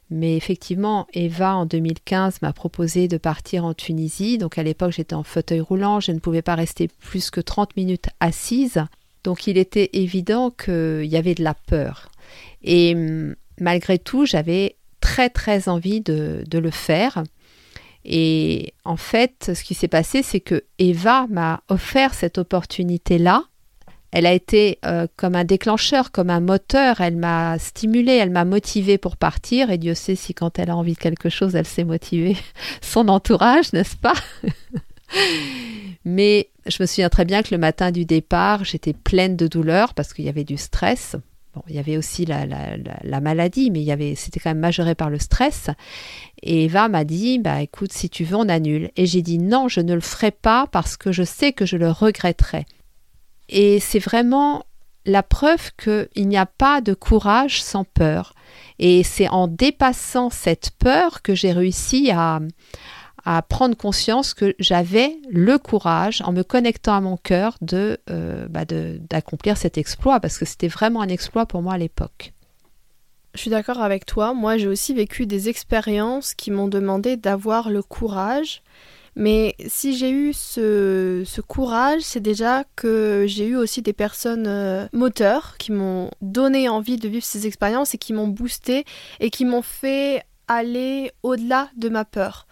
Mais 0.09 0.35
effectivement, 0.35 1.07
Eva, 1.13 1.55
en 1.55 1.65
2015, 1.65 2.41
m'a 2.41 2.51
proposé 2.51 3.07
de 3.07 3.15
partir 3.15 3.63
en 3.63 3.73
Tunisie. 3.73 4.37
Donc 4.37 4.57
à 4.57 4.63
l'époque, 4.63 4.91
j'étais 4.91 5.15
en 5.15 5.23
fauteuil 5.23 5.61
roulant, 5.61 6.01
je 6.01 6.11
ne 6.11 6.19
pouvais 6.19 6.41
pas 6.41 6.55
rester 6.55 6.89
plus 6.89 7.31
que 7.31 7.39
30 7.39 7.77
minutes 7.77 8.09
assise. 8.19 8.83
Donc 9.23 9.47
il 9.47 9.57
était 9.57 9.89
évident 9.93 10.51
qu'il 10.51 11.05
y 11.05 11.17
avait 11.17 11.35
de 11.35 11.43
la 11.43 11.53
peur. 11.53 12.09
Et 12.63 12.93
hum, 12.95 13.35
malgré 13.59 13.99
tout, 13.99 14.25
j'avais 14.25 14.77
très 14.99 15.29
très 15.29 15.69
envie 15.69 16.01
de, 16.01 16.45
le 16.51 16.71
faire. 16.71 17.23
Et 18.05 18.73
en 18.85 18.97
fait, 18.97 19.51
ce 19.53 19.63
qui 19.63 19.73
s'est 19.73 19.87
passé, 19.87 20.23
c'est 20.23 20.39
que 20.39 20.63
Eva 20.79 21.27
m'a 21.29 21.61
offert 21.69 22.13
cette 22.13 22.37
opportunité-là. 22.37 23.43
Elle 24.11 24.25
a 24.27 24.33
été 24.33 24.77
euh, 24.85 25.07
comme 25.15 25.35
un 25.35 25.43
déclencheur, 25.43 26.11
comme 26.11 26.29
un 26.29 26.39
moteur. 26.39 27.01
Elle 27.01 27.15
m'a 27.15 27.57
stimulée, 27.57 28.13
elle 28.13 28.29
m'a 28.29 28.45
motivée 28.45 28.97
pour 28.97 29.17
partir. 29.17 29.71
Et 29.71 29.77
Dieu 29.77 29.95
sait 29.95 30.15
si 30.15 30.33
quand 30.33 30.59
elle 30.59 30.69
a 30.69 30.75
envie 30.77 30.93
de 30.93 30.99
quelque 30.99 31.29
chose, 31.29 31.55
elle 31.55 31.65
sait 31.65 31.83
motiver 31.83 32.37
son 32.81 33.07
entourage, 33.07 33.73
n'est-ce 33.73 33.97
pas? 33.97 34.13
Mais 36.05 36.49
je 36.65 36.81
me 36.81 36.85
souviens 36.85 37.09
très 37.09 37.25
bien 37.25 37.43
que 37.43 37.53
le 37.53 37.57
matin 37.57 37.91
du 37.91 38.05
départ, 38.05 38.63
j'étais 38.65 38.93
pleine 38.93 39.35
de 39.35 39.47
douleur 39.47 39.93
parce 39.93 40.13
qu'il 40.13 40.25
y 40.25 40.29
avait 40.29 40.43
du 40.43 40.57
stress. 40.57 41.15
Bon, 41.53 41.61
il 41.67 41.75
y 41.75 41.79
avait 41.79 41.97
aussi 41.97 42.25
la, 42.25 42.45
la, 42.47 43.21
maladie, 43.21 43.69
mais 43.69 43.79
il 43.79 43.85
y 43.85 43.91
avait, 43.91 44.15
c'était 44.15 44.39
quand 44.39 44.49
même 44.49 44.59
majoré 44.59 44.95
par 44.95 45.11
le 45.11 45.19
stress. 45.19 45.69
Et 46.41 46.65
Eva 46.65 46.89
m'a 46.89 47.03
dit, 47.03 47.37
bah 47.37 47.61
écoute, 47.61 47.93
si 47.93 48.09
tu 48.09 48.23
veux, 48.23 48.35
on 48.35 48.49
annule. 48.49 48.89
Et 48.95 49.05
j'ai 49.05 49.21
dit 49.21 49.37
non, 49.37 49.67
je 49.67 49.79
ne 49.79 49.93
le 49.93 50.01
ferai 50.01 50.31
pas 50.31 50.67
parce 50.71 50.97
que 50.97 51.11
je 51.11 51.23
sais 51.23 51.53
que 51.53 51.67
je 51.67 51.77
le 51.77 51.91
regretterai. 51.91 52.65
Et 53.49 53.79
c'est 53.79 53.99
vraiment 53.99 54.65
la 55.05 55.21
preuve 55.21 55.71
qu'il 55.77 56.27
n'y 56.27 56.37
a 56.37 56.47
pas 56.47 56.81
de 56.81 56.93
courage 56.93 57.61
sans 57.61 57.83
peur. 57.83 58.33
Et 58.79 59.03
c'est 59.03 59.29
en 59.29 59.47
dépassant 59.47 60.29
cette 60.31 60.71
peur 60.79 61.21
que 61.21 61.35
j'ai 61.35 61.51
réussi 61.51 62.09
à 62.11 62.39
prendre 63.41 63.75
conscience 63.75 64.33
que 64.33 64.53
j'avais 64.59 65.17
le 65.29 65.57
courage, 65.57 66.21
en 66.25 66.33
me 66.33 66.43
connectant 66.43 66.95
à 66.95 67.01
mon 67.01 67.17
cœur, 67.17 67.57
de, 67.61 67.97
euh, 68.09 68.47
bah, 68.49 68.65
d'accomplir 68.65 69.57
cet 69.57 69.77
exploit, 69.77 70.19
parce 70.19 70.37
que 70.37 70.45
c'était 70.45 70.67
vraiment 70.67 71.01
un 71.01 71.07
exploit 71.07 71.45
pour 71.45 71.61
moi 71.61 71.73
à 71.73 71.77
l'époque. 71.77 72.33
Je 73.33 73.39
suis 73.39 73.49
d'accord 73.49 73.81
avec 73.81 74.05
toi. 74.05 74.33
Moi, 74.33 74.57
j'ai 74.57 74.67
aussi 74.67 74.93
vécu 74.93 75.25
des 75.25 75.49
expériences 75.49 76.35
qui 76.35 76.51
m'ont 76.51 76.67
demandé 76.67 77.17
d'avoir 77.17 77.69
le 77.69 77.81
courage. 77.81 78.61
Mais 79.15 79.55
si 79.67 79.95
j'ai 79.95 80.09
eu 80.09 80.33
ce, 80.33 81.23
ce 81.25 81.41
courage, 81.41 82.01
c'est 82.01 82.19
déjà 82.19 82.63
que 82.75 83.25
j'ai 83.27 83.45
eu 83.45 83.55
aussi 83.55 83.81
des 83.81 83.93
personnes 83.93 84.47
euh, 84.47 84.87
moteurs 84.91 85.57
qui 85.57 85.71
m'ont 85.71 86.09
donné 86.21 86.67
envie 86.67 86.97
de 86.97 87.07
vivre 87.07 87.25
ces 87.25 87.45
expériences 87.45 87.93
et 87.93 87.97
qui 87.97 88.11
m'ont 88.11 88.27
boosté 88.27 88.85
et 89.19 89.29
qui 89.29 89.45
m'ont 89.45 89.61
fait 89.61 90.23
aller 90.47 91.11
au-delà 91.21 91.69
de 91.77 91.89
ma 91.89 92.05
peur. 92.05 92.47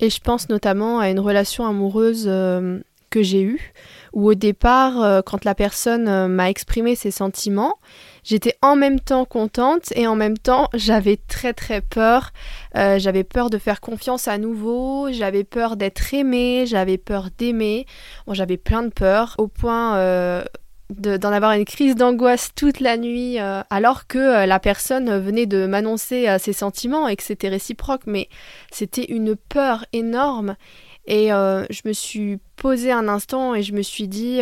Et 0.00 0.08
je 0.08 0.20
pense 0.20 0.48
notamment 0.48 0.98
à 0.98 1.10
une 1.10 1.20
relation 1.20 1.66
amoureuse 1.66 2.24
euh, 2.26 2.80
que 3.10 3.22
j'ai 3.22 3.42
eue, 3.42 3.72
où 4.14 4.30
au 4.30 4.34
départ, 4.34 5.02
euh, 5.02 5.20
quand 5.20 5.44
la 5.44 5.54
personne 5.54 6.08
euh, 6.08 6.26
m'a 6.26 6.48
exprimé 6.48 6.96
ses 6.96 7.10
sentiments, 7.10 7.74
j'étais 8.24 8.56
en 8.62 8.76
même 8.76 8.98
temps 8.98 9.26
contente 9.26 9.92
et 9.96 10.06
en 10.06 10.16
même 10.16 10.38
temps 10.38 10.68
j'avais 10.72 11.18
très 11.18 11.52
très 11.52 11.82
peur. 11.82 12.32
j'avais 12.74 13.24
peur 13.24 13.50
de 13.50 13.58
faire 13.58 13.80
confiance 13.80 14.26
à 14.26 14.38
nouveau, 14.38 15.12
j'avais 15.12 15.44
peur 15.44 15.76
d'être 15.76 16.14
aimée, 16.14 16.64
j'avais 16.66 16.98
peur 16.98 17.28
d'aimer. 17.36 17.86
Bon, 18.26 18.32
j'avais 18.32 18.56
plein 18.56 18.82
de 18.82 18.90
peurs 18.90 19.34
au 19.38 19.48
point 19.48 20.44
d'en 20.90 21.32
avoir 21.32 21.52
une 21.52 21.64
crise 21.64 21.94
d'angoisse 21.94 22.50
toute 22.54 22.80
la 22.80 22.96
nuit 22.96 23.38
euh, 23.38 23.62
alors 23.70 24.06
que 24.06 24.18
euh, 24.18 24.46
la 24.46 24.58
personne 24.58 25.18
venait 25.18 25.46
de 25.46 25.66
m'annoncer 25.66 26.28
euh, 26.28 26.38
ses 26.38 26.52
sentiments 26.52 27.08
et 27.08 27.16
que 27.16 27.22
c'était 27.22 27.48
réciproque. 27.48 28.02
Mais 28.06 28.28
c'était 28.70 29.04
une 29.04 29.36
peur 29.36 29.84
énorme. 29.92 30.56
Et 31.06 31.28
je 31.30 31.88
me 31.88 31.92
suis 31.92 32.38
posée 32.56 32.92
un 32.92 33.08
instant 33.08 33.54
et 33.54 33.62
je 33.62 33.72
me 33.72 33.82
suis 33.82 34.06
dit 34.06 34.40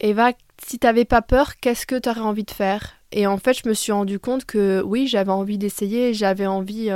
Eva 0.00 0.32
si 0.64 0.78
t'avais 0.78 1.04
pas 1.04 1.20
peur 1.20 1.56
qu'est-ce 1.60 1.84
que 1.84 1.98
t'aurais 1.98 2.20
envie 2.20 2.44
de 2.44 2.50
faire? 2.50 2.94
Et 3.10 3.26
en 3.26 3.36
fait 3.36 3.52
je 3.62 3.68
me 3.68 3.74
suis 3.74 3.92
rendu 3.92 4.18
compte 4.18 4.46
que 4.46 4.82
oui 4.82 5.08
j'avais 5.08 5.32
envie 5.32 5.58
d'essayer 5.58 6.14
j'avais 6.14 6.46
envie 6.46 6.90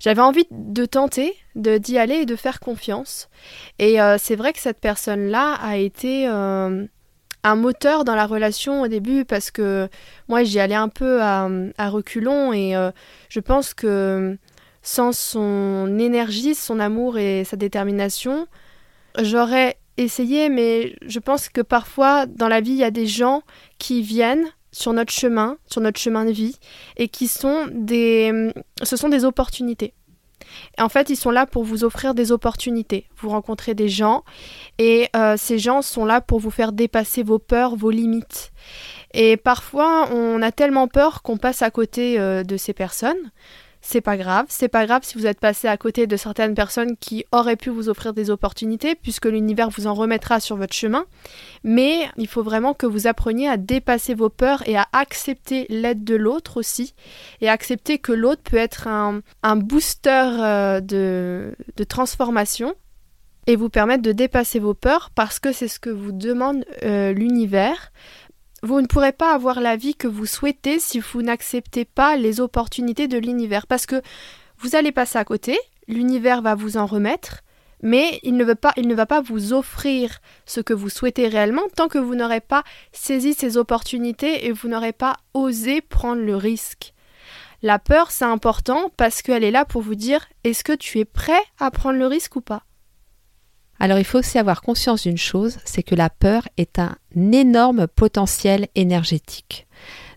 j'avais 0.00 0.22
envie 0.22 0.46
de 0.50 0.84
tenter, 0.84 1.32
de 1.54 1.78
d'y 1.78 1.98
aller 1.98 2.16
et 2.16 2.26
de 2.26 2.34
faire 2.34 2.58
confiance. 2.58 3.28
Et 3.78 3.98
c'est 4.18 4.36
vrai 4.36 4.52
que 4.52 4.58
cette 4.58 4.80
personne-là 4.80 5.52
a 5.52 5.76
été 5.76 6.26
un 7.46 7.56
moteur 7.56 8.04
dans 8.04 8.14
la 8.14 8.26
relation 8.26 8.82
au 8.82 8.88
début 8.88 9.24
parce 9.24 9.50
que 9.50 9.88
moi 10.28 10.42
j'y 10.42 10.58
allais 10.58 10.74
un 10.74 10.88
peu 10.88 11.22
à, 11.22 11.48
reculons 11.78 12.52
et 12.52 12.74
euh, 12.76 12.90
je 13.28 13.40
pense 13.40 13.72
que 13.72 14.36
sans 14.82 15.12
son 15.12 15.98
énergie, 15.98 16.54
son 16.54 16.78
amour 16.80 17.18
et 17.18 17.44
sa 17.44 17.56
détermination, 17.56 18.46
j'aurais 19.20 19.78
essayé 19.96 20.48
mais 20.48 20.96
je 21.06 21.18
pense 21.18 21.48
que 21.48 21.60
parfois 21.60 22.26
dans 22.26 22.48
la 22.48 22.60
vie 22.60 22.72
il 22.72 22.78
y 22.78 22.84
a 22.84 22.90
des 22.90 23.06
gens 23.06 23.42
qui 23.78 24.02
viennent 24.02 24.46
sur 24.72 24.92
notre 24.92 25.12
chemin, 25.12 25.56
sur 25.66 25.80
notre 25.80 26.00
chemin 26.00 26.24
de 26.24 26.32
vie 26.32 26.56
et 26.96 27.08
qui 27.08 27.28
sont 27.28 27.66
des 27.72 28.52
ce 28.82 28.96
sont 28.96 29.08
des 29.08 29.24
opportunités. 29.24 29.94
En 30.78 30.88
fait, 30.88 31.10
ils 31.10 31.16
sont 31.16 31.30
là 31.30 31.46
pour 31.46 31.64
vous 31.64 31.84
offrir 31.84 32.14
des 32.14 32.32
opportunités. 32.32 33.06
Vous 33.16 33.30
rencontrez 33.30 33.74
des 33.74 33.88
gens 33.88 34.24
et 34.78 35.08
euh, 35.16 35.36
ces 35.36 35.58
gens 35.58 35.82
sont 35.82 36.04
là 36.04 36.20
pour 36.20 36.40
vous 36.40 36.50
faire 36.50 36.72
dépasser 36.72 37.22
vos 37.22 37.38
peurs, 37.38 37.76
vos 37.76 37.90
limites. 37.90 38.52
Et 39.14 39.36
parfois, 39.36 40.08
on 40.12 40.42
a 40.42 40.52
tellement 40.52 40.88
peur 40.88 41.22
qu'on 41.22 41.38
passe 41.38 41.62
à 41.62 41.70
côté 41.70 42.18
euh, 42.18 42.42
de 42.42 42.56
ces 42.56 42.72
personnes 42.72 43.30
c'est 43.86 44.00
pas 44.00 44.16
grave. 44.16 44.46
C'est 44.48 44.68
pas 44.68 44.84
grave 44.84 45.02
si 45.04 45.16
vous 45.16 45.26
êtes 45.26 45.38
passé 45.38 45.68
à 45.68 45.76
côté 45.76 46.08
de 46.08 46.16
certaines 46.16 46.54
personnes 46.54 46.96
qui 46.96 47.24
auraient 47.30 47.56
pu 47.56 47.70
vous 47.70 47.88
offrir 47.88 48.12
des 48.12 48.30
opportunités, 48.30 48.96
puisque 48.96 49.26
l'univers 49.26 49.70
vous 49.70 49.86
en 49.86 49.94
remettra 49.94 50.40
sur 50.40 50.56
votre 50.56 50.74
chemin. 50.74 51.06
Mais 51.62 52.08
il 52.16 52.26
faut 52.26 52.42
vraiment 52.42 52.74
que 52.74 52.86
vous 52.86 53.06
appreniez 53.06 53.48
à 53.48 53.56
dépasser 53.56 54.14
vos 54.14 54.28
peurs 54.28 54.68
et 54.68 54.76
à 54.76 54.86
accepter 54.92 55.66
l'aide 55.68 56.02
de 56.02 56.16
l'autre 56.16 56.56
aussi, 56.56 56.94
et 57.40 57.48
accepter 57.48 57.98
que 57.98 58.12
l'autre 58.12 58.42
peut 58.42 58.56
être 58.56 58.88
un, 58.88 59.22
booster 59.56 60.30
euh, 60.40 60.80
de, 60.80 61.54
transformation 61.88 62.74
et 63.46 63.54
vous 63.54 63.68
permettre 63.68 64.02
de 64.02 64.10
dépasser 64.10 64.58
vos 64.58 64.74
peurs 64.74 65.10
parce 65.14 65.38
que 65.38 65.52
c'est 65.52 65.68
ce 65.68 65.78
que 65.78 65.90
vous 65.90 66.10
demande 66.10 66.64
euh, 66.82 67.12
l'univers. 67.12 67.92
Vous 68.66 68.80
ne 68.80 68.88
pourrez 68.88 69.12
pas 69.12 69.32
avoir 69.32 69.60
la 69.60 69.76
vie 69.76 69.94
que 69.94 70.08
vous 70.08 70.26
souhaitez 70.26 70.80
si 70.80 70.98
vous 70.98 71.22
n'acceptez 71.22 71.84
pas 71.84 72.16
les 72.16 72.40
opportunités 72.40 73.06
de 73.06 73.16
l'univers. 73.16 73.68
Parce 73.68 73.86
que 73.86 74.02
vous 74.58 74.74
allez 74.74 74.90
passer 74.90 75.18
à 75.18 75.24
côté, 75.24 75.56
l'univers 75.86 76.42
va 76.42 76.56
vous 76.56 76.76
en 76.76 76.84
remettre, 76.84 77.42
mais 77.80 78.18
il 78.24 78.36
ne, 78.36 78.42
va 78.42 79.06
pas 79.06 79.20
vous 79.20 79.52
offrir 79.52 80.18
ce 80.46 80.60
que 80.60 80.74
vous 80.74 80.88
souhaitez 80.88 81.28
réellement 81.28 81.62
tant 81.76 81.86
que 81.86 81.98
vous 81.98 82.16
n'aurez 82.16 82.40
pas 82.40 82.64
saisi 82.90 83.34
ces 83.34 83.56
opportunités 83.56 84.46
et 84.46 84.50
vous 84.50 84.66
n'aurez 84.66 84.92
pas 84.92 85.14
osé 85.32 85.80
prendre 85.80 86.22
le 86.22 86.34
risque. 86.34 86.92
La 87.62 87.78
peur, 87.78 88.10
c'est 88.10 88.24
important 88.24 88.90
parce 88.96 89.22
qu'elle 89.22 89.44
est 89.44 89.52
là 89.52 89.64
pour 89.64 89.82
vous 89.82 89.94
dire 89.94 90.26
est-ce 90.42 90.64
que 90.64 90.72
tu 90.72 90.98
es 90.98 91.04
prêt 91.04 91.42
à 91.60 91.70
prendre 91.70 92.00
le 92.00 92.06
risque 92.08 92.34
ou 92.34 92.40
pas? 92.40 92.65
Alors 93.78 93.98
il 93.98 94.04
faut 94.04 94.18
aussi 94.18 94.38
avoir 94.38 94.62
conscience 94.62 95.02
d'une 95.02 95.18
chose, 95.18 95.58
c'est 95.64 95.82
que 95.82 95.94
la 95.94 96.10
peur 96.10 96.48
est 96.56 96.78
un 96.78 96.96
énorme 97.32 97.86
potentiel 97.86 98.68
énergétique. 98.74 99.66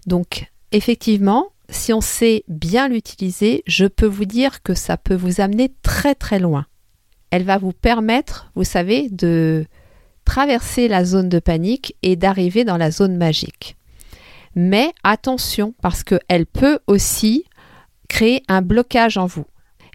Donc 0.07 0.49
effectivement, 0.71 1.49
si 1.69 1.93
on 1.93 2.01
sait 2.01 2.43
bien 2.47 2.87
l'utiliser, 2.87 3.63
je 3.67 3.85
peux 3.85 4.05
vous 4.05 4.25
dire 4.25 4.63
que 4.63 4.73
ça 4.73 4.97
peut 4.97 5.15
vous 5.15 5.41
amener 5.41 5.73
très 5.81 6.15
très 6.15 6.39
loin. 6.39 6.65
Elle 7.31 7.43
va 7.43 7.57
vous 7.57 7.73
permettre, 7.73 8.51
vous 8.55 8.63
savez, 8.63 9.09
de 9.09 9.65
traverser 10.25 10.87
la 10.87 11.05
zone 11.05 11.29
de 11.29 11.39
panique 11.39 11.95
et 12.01 12.15
d'arriver 12.15 12.63
dans 12.63 12.77
la 12.77 12.91
zone 12.91 13.17
magique. 13.17 13.75
Mais 14.55 14.91
attention 15.03 15.73
parce 15.81 16.03
qu'elle 16.03 16.45
peut 16.45 16.79
aussi 16.87 17.45
créer 18.07 18.43
un 18.47 18.61
blocage 18.61 19.17
en 19.17 19.27
vous. 19.27 19.45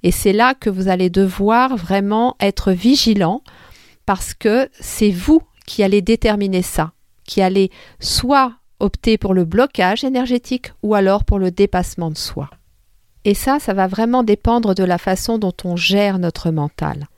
Et 0.05 0.11
c'est 0.11 0.35
là 0.35 0.55
que 0.55 0.69
vous 0.69 0.89
allez 0.89 1.09
devoir 1.09 1.77
vraiment 1.77 2.37
être 2.39 2.73
vigilant 2.73 3.43
parce 4.05 4.35
que 4.35 4.69
c'est 4.79 5.11
vous 5.11 5.43
qui 5.67 5.83
allez 5.83 6.03
déterminer 6.03 6.61
ça, 6.61 6.93
qui 7.25 7.41
allez 7.41 7.71
soit 8.01 8.53
opter 8.81 9.17
pour 9.17 9.33
le 9.33 9.47
blocage 9.47 10.05
énergétique 10.05 10.73
ou 10.83 10.95
alors 10.95 11.25
pour 11.25 11.39
le 11.39 11.51
dépassement 11.51 12.11
de 12.11 12.19
soi. 12.19 12.51
Et 13.25 13.33
ça, 13.33 13.59
ça 13.59 13.73
va 13.73 13.87
vraiment 13.87 14.23
dépendre 14.23 14.75
de 14.75 14.85
la 14.85 14.99
façon 14.99 15.39
dont 15.39 15.55
on 15.65 15.75
gère 15.75 16.19
notre 16.19 16.51
mental. 16.51 17.09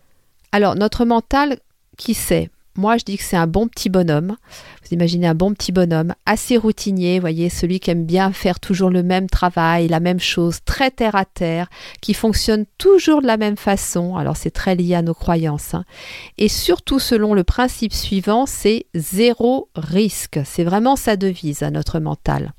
Alors, 0.52 0.76
notre 0.76 1.04
mental, 1.04 1.58
qui 1.98 2.14
sait? 2.14 2.50
Moi, 2.76 2.96
je 2.96 3.04
dis 3.04 3.16
que 3.16 3.22
c'est 3.22 3.36
un 3.36 3.46
bon 3.46 3.68
petit 3.68 3.88
bonhomme. 3.88 4.36
Vous 4.82 4.94
imaginez 4.94 5.26
un 5.26 5.34
bon 5.34 5.52
petit 5.52 5.72
bonhomme, 5.72 6.14
assez 6.26 6.56
routinier, 6.56 7.18
voyez, 7.18 7.48
celui 7.48 7.80
qui 7.80 7.90
aime 7.90 8.04
bien 8.04 8.32
faire 8.32 8.60
toujours 8.60 8.90
le 8.90 9.02
même 9.02 9.28
travail, 9.28 9.88
la 9.88 10.00
même 10.00 10.20
chose, 10.20 10.60
très 10.64 10.90
terre 10.90 11.16
à 11.16 11.24
terre, 11.24 11.68
qui 12.00 12.14
fonctionne 12.14 12.66
toujours 12.78 13.22
de 13.22 13.26
la 13.26 13.36
même 13.36 13.56
façon. 13.56 14.16
Alors, 14.16 14.36
c'est 14.36 14.50
très 14.50 14.74
lié 14.74 14.94
à 14.94 15.02
nos 15.02 15.14
croyances. 15.14 15.74
Hein. 15.74 15.84
Et 16.38 16.48
surtout, 16.48 16.98
selon 16.98 17.34
le 17.34 17.44
principe 17.44 17.92
suivant, 17.92 18.46
c'est 18.46 18.86
zéro 18.94 19.68
risque. 19.74 20.40
C'est 20.44 20.64
vraiment 20.64 20.96
sa 20.96 21.16
devise 21.16 21.62
à 21.62 21.70
notre 21.70 21.98
mental. 21.98 22.52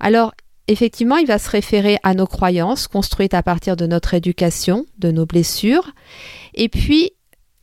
Alors, 0.00 0.32
effectivement, 0.68 1.16
il 1.16 1.26
va 1.26 1.38
se 1.38 1.50
référer 1.50 1.98
à 2.02 2.14
nos 2.14 2.26
croyances 2.26 2.88
construites 2.88 3.34
à 3.34 3.42
partir 3.42 3.76
de 3.76 3.86
notre 3.86 4.14
éducation, 4.14 4.86
de 4.98 5.10
nos 5.10 5.26
blessures. 5.26 5.92
Et 6.54 6.68
puis, 6.68 7.12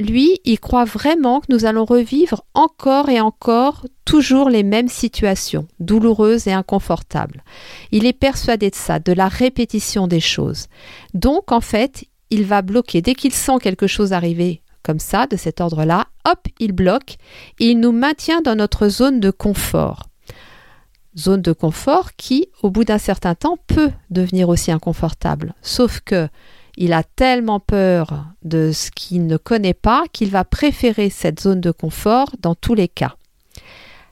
lui, 0.02 0.40
il 0.44 0.60
croit 0.60 0.86
vraiment 0.86 1.40
que 1.40 1.48
nous 1.50 1.66
allons 1.66 1.86
revivre 1.86 2.44
encore 2.54 3.10
et 3.10 3.22
encore 3.22 3.86
toujours 4.06 4.50
les 4.50 4.64
mêmes 4.64 4.90
situations, 4.90 5.68
douloureuses 5.80 6.48
et 6.48 6.54
inconfortables. 6.54 7.44
Il 7.92 8.06
est 8.06 8.14
persuadé 8.14 8.70
de 8.70 8.76
ça, 8.76 9.00
de 9.00 9.14
la 9.14 9.28
répétition 9.28 10.08
des 10.08 10.20
choses. 10.20 10.68
Donc, 11.14 11.52
en 11.52 11.62
fait, 11.62 12.06
il 12.30 12.46
va 12.46 12.62
bloquer. 12.62 13.02
Dès 13.02 13.16
qu'il 13.16 13.34
sent 13.34 13.60
quelque 13.62 13.88
chose 13.88 14.14
arriver 14.14 14.62
comme 14.84 15.00
ça, 15.00 15.28
de 15.28 15.38
cet 15.38 15.62
ordre-là, 15.62 16.08
hop, 16.26 16.48
il 16.60 16.72
bloque 16.72 17.18
et 17.60 17.68
il 17.70 17.80
nous 17.80 17.92
maintient 17.92 18.42
dans 18.42 18.56
notre 18.56 18.88
zone 18.88 19.20
de 19.20 19.30
confort. 19.30 20.04
Zone 21.18 21.42
de 21.42 21.54
confort 21.54 22.16
qui, 22.16 22.48
au 22.64 22.72
bout 22.72 22.86
d'un 22.86 22.98
certain 22.98 23.36
temps, 23.36 23.58
peut 23.68 23.92
devenir 24.10 24.50
aussi 24.50 24.72
inconfortable. 24.72 25.54
Sauf 25.62 26.00
que 26.00 26.30
il 26.78 26.94
a 26.94 27.04
tellement 27.04 27.60
peur 27.60 28.26
de 28.44 28.72
ce 28.72 28.92
qu'il 28.92 29.28
ne 29.28 29.38
connaît 29.38 29.74
pas 29.74 30.06
qu'il 30.12 30.30
va 30.30 30.44
préférer 30.44 31.10
cette 31.10 31.42
zone 31.42 31.62
de 31.62 31.72
confort 31.72 32.32
dans 32.40 32.56
tous 32.56 32.74
les 32.74 32.88
cas. 32.88 33.16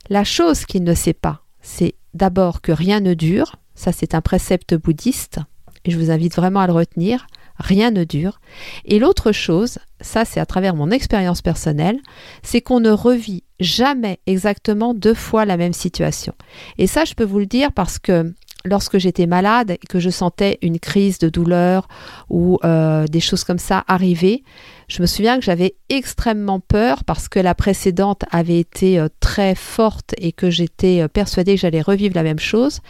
La 0.09 0.23
chose 0.23 0.65
qu'il 0.65 0.83
ne 0.83 0.93
sait 0.93 1.13
pas, 1.13 1.43
c'est 1.61 1.95
d'abord 2.13 2.61
que 2.61 2.71
rien 2.71 2.99
ne 2.99 3.13
dure, 3.13 3.55
ça 3.75 3.91
c'est 3.91 4.15
un 4.15 4.21
précepte 4.21 4.75
bouddhiste, 4.75 5.39
et 5.85 5.91
je 5.91 5.97
vous 5.97 6.11
invite 6.11 6.35
vraiment 6.35 6.59
à 6.59 6.67
le 6.67 6.73
retenir, 6.73 7.27
rien 7.57 7.91
ne 7.91 8.03
dure. 8.03 8.39
Et 8.85 8.99
l'autre 8.99 9.31
chose, 9.31 9.79
ça 10.01 10.25
c'est 10.25 10.39
à 10.39 10.45
travers 10.45 10.75
mon 10.75 10.91
expérience 10.91 11.41
personnelle, 11.41 11.99
c'est 12.43 12.61
qu'on 12.61 12.79
ne 12.79 12.91
revit 12.91 13.43
jamais 13.59 14.19
exactement 14.25 14.93
deux 14.93 15.13
fois 15.13 15.45
la 15.45 15.57
même 15.57 15.73
situation. 15.73 16.33
Et 16.77 16.87
ça 16.87 17.05
je 17.05 17.13
peux 17.13 17.23
vous 17.23 17.39
le 17.39 17.45
dire 17.45 17.71
parce 17.71 17.99
que 17.99 18.33
lorsque 18.65 18.97
j'étais 18.97 19.25
malade 19.25 19.71
et 19.71 19.77
que 19.77 19.99
je 19.99 20.09
sentais 20.09 20.57
une 20.61 20.79
crise 20.79 21.19
de 21.19 21.29
douleur 21.29 21.87
ou 22.29 22.59
euh, 22.63 23.05
des 23.07 23.19
choses 23.19 23.43
comme 23.43 23.59
ça 23.59 23.83
arriver, 23.87 24.43
je 24.87 25.01
me 25.01 25.07
souviens 25.07 25.37
que 25.37 25.45
j'avais 25.45 25.75
extrêmement 25.89 26.59
peur 26.59 27.03
parce 27.03 27.29
que 27.29 27.39
la 27.39 27.55
précédente 27.55 28.23
avait 28.31 28.59
été 28.59 28.99
euh, 28.99 29.07
très 29.19 29.55
forte 29.55 30.13
et 30.17 30.31
que 30.31 30.49
j'étais 30.49 31.01
euh, 31.01 31.07
persuadée 31.07 31.55
que 31.55 31.61
j'allais 31.61 31.81
revivre 31.81 32.15
la 32.15 32.23
même 32.23 32.39
chose. 32.39 32.81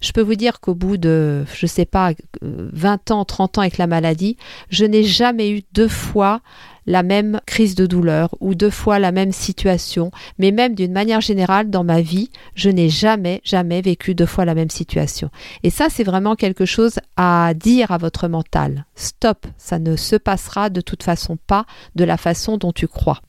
Je 0.00 0.12
peux 0.12 0.22
vous 0.22 0.34
dire 0.34 0.60
qu'au 0.60 0.74
bout 0.74 0.96
de, 0.96 1.44
je 1.54 1.66
sais 1.66 1.84
pas, 1.84 2.12
20 2.40 3.10
ans, 3.10 3.24
30 3.24 3.58
ans 3.58 3.60
avec 3.60 3.78
la 3.78 3.86
maladie, 3.86 4.36
je 4.70 4.84
n'ai 4.84 5.04
jamais 5.04 5.50
eu 5.50 5.62
deux 5.72 5.88
fois 5.88 6.40
la 6.86 7.02
même 7.02 7.40
crise 7.46 7.74
de 7.74 7.86
douleur 7.86 8.30
ou 8.40 8.54
deux 8.54 8.70
fois 8.70 8.98
la 8.98 9.12
même 9.12 9.32
situation, 9.32 10.10
mais 10.38 10.50
même 10.50 10.74
d'une 10.74 10.92
manière 10.92 11.20
générale 11.20 11.70
dans 11.70 11.84
ma 11.84 12.00
vie, 12.00 12.30
je 12.54 12.70
n'ai 12.70 12.88
jamais, 12.88 13.40
jamais 13.44 13.82
vécu 13.82 14.14
deux 14.14 14.26
fois 14.26 14.44
la 14.44 14.54
même 14.54 14.70
situation. 14.70 15.30
Et 15.62 15.70
ça, 15.70 15.88
c'est 15.90 16.04
vraiment 16.04 16.36
quelque 16.36 16.64
chose 16.64 16.98
à 17.16 17.52
dire 17.54 17.90
à 17.92 17.98
votre 17.98 18.28
mental. 18.28 18.86
Stop, 18.94 19.46
ça 19.56 19.78
ne 19.78 19.96
se 19.96 20.16
passera 20.16 20.70
de 20.70 20.80
toute 20.80 21.02
façon 21.02 21.36
pas 21.46 21.66
de 21.94 22.04
la 22.04 22.16
façon 22.16 22.56
dont 22.56 22.72
tu 22.72 22.88
crois. 22.88 23.20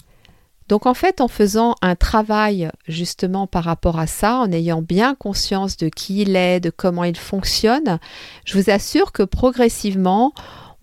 Donc 0.70 0.86
en 0.86 0.94
fait, 0.94 1.22
en 1.22 1.28
faisant 1.28 1.76
un 1.82 1.96
travail 1.96 2.70
justement 2.88 3.48
par 3.48 3.66
rapport 3.66 4.00
à 4.00 4.08
ça, 4.08 4.38
en 4.38 4.52
ayant 4.52 4.82
bien 4.82 5.14
conscience 5.14 5.78
de 5.78 5.90
qui 5.90 6.22
il 6.22 6.36
est, 6.36 6.60
de 6.60 6.70
comment 6.70 7.04
il 7.04 7.18
fonctionne, 7.18 8.00
je 8.46 8.58
vous 8.58 8.70
assure 8.70 9.12
que 9.12 9.24
progressivement, 9.24 10.34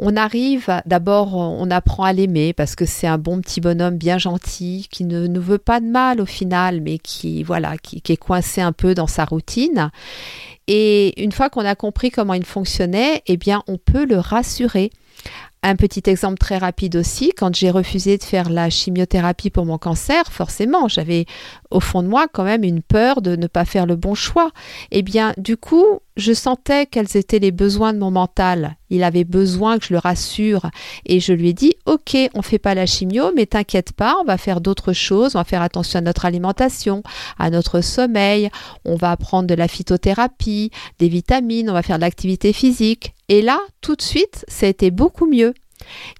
on 0.01 0.17
arrive, 0.17 0.81
d'abord, 0.87 1.37
on 1.37 1.71
apprend 1.71 2.05
à 2.05 2.13
l'aimer 2.15 2.55
parce 2.55 2.75
que 2.75 2.87
c'est 2.87 3.07
un 3.07 3.19
bon 3.19 3.41
petit 3.41 3.61
bonhomme 3.61 3.97
bien 3.97 4.17
gentil 4.17 4.89
qui 4.91 5.05
ne 5.05 5.27
nous 5.27 5.43
veut 5.43 5.59
pas 5.59 5.79
de 5.79 5.87
mal 5.87 6.23
au 6.23 6.27
final, 6.27 6.81
mais 6.81 6.99
qui, 6.99 7.43
voilà, 7.43 7.77
qui, 7.77 8.03
est 8.09 8.17
coincé 8.17 8.63
un 8.63 8.73
peu 8.73 8.95
dans 8.95 9.07
sa 9.07 9.27
routine. 9.27 9.91
Et 10.67 11.23
une 11.23 11.33
fois 11.33 11.51
qu'on 11.51 11.67
a 11.67 11.75
compris 11.75 12.11
comment 12.11 12.33
il 12.33 12.47
fonctionnait, 12.47 13.23
eh 13.27 13.37
bien, 13.37 13.63
on 13.69 13.77
peut 13.77 14.07
le 14.07 14.19
rassurer. 14.19 14.91
Un 15.63 15.77
petit 15.77 16.03
exemple 16.07 16.39
très 16.39 16.57
rapide 16.57 16.97
aussi, 16.97 17.33
quand 17.37 17.55
j'ai 17.55 17.71
refusé 17.71 18.17
de 18.17 18.23
faire 18.23 18.49
la 18.49 18.71
chimiothérapie 18.71 19.51
pour 19.51 19.67
mon 19.67 19.77
cancer, 19.77 20.25
forcément, 20.33 20.89
j'avais 20.89 21.27
au 21.71 21.81
fond 21.81 22.03
de 22.03 22.09
moi 22.09 22.27
quand 22.33 22.45
même 22.45 22.65
une 22.65 22.81
peur 22.81 23.21
de 23.21 23.37
ne 23.37 23.47
pas 23.47 23.67
faire 23.67 23.85
le 23.85 23.97
bon 23.97 24.15
choix. 24.15 24.53
Eh 24.91 25.03
bien, 25.03 25.35
du 25.37 25.59
coup, 25.59 26.01
je 26.17 26.33
sentais 26.33 26.87
quels 26.87 27.17
étaient 27.17 27.39
les 27.39 27.53
besoins 27.53 27.93
de 27.93 27.99
mon 27.99 28.11
mental. 28.11 28.77
Il 28.91 29.05
avait 29.05 29.25
besoin 29.25 29.79
que 29.79 29.87
je 29.87 29.93
le 29.93 29.99
rassure 29.99 30.71
et 31.07 31.21
je 31.21 31.33
lui 31.33 31.51
ai 31.51 31.53
dit 31.53 31.75
OK, 31.87 32.17
on 32.35 32.43
fait 32.43 32.59
pas 32.59 32.75
la 32.75 32.87
chimio, 32.87 33.33
mais 33.35 33.47
t'inquiète 33.47 33.93
pas, 33.93 34.17
on 34.21 34.25
va 34.25 34.37
faire 34.37 34.61
d'autres 34.61 34.93
choses, 34.93 35.37
on 35.37 35.39
va 35.39 35.45
faire 35.45 35.63
attention 35.63 35.99
à 35.99 36.03
notre 36.03 36.25
alimentation, 36.25 37.03
à 37.39 37.51
notre 37.51 37.81
sommeil, 37.81 38.51
on 38.85 38.97
va 38.97 39.17
prendre 39.17 39.47
de 39.47 39.55
la 39.55 39.69
phytothérapie, 39.69 40.71
des 40.99 41.09
vitamines, 41.09 41.71
on 41.71 41.75
va 41.75 41.83
faire 41.83 41.97
de 41.97 42.03
l'activité 42.03 42.53
physique. 42.53 43.15
Et 43.29 43.43
là, 43.43 43.59
tout 43.81 43.95
de 43.95 44.03
suite, 44.03 44.45
ça 44.49 44.67
a 44.67 44.69
été 44.69 44.91
beaucoup 44.91 45.27
mieux. 45.27 45.55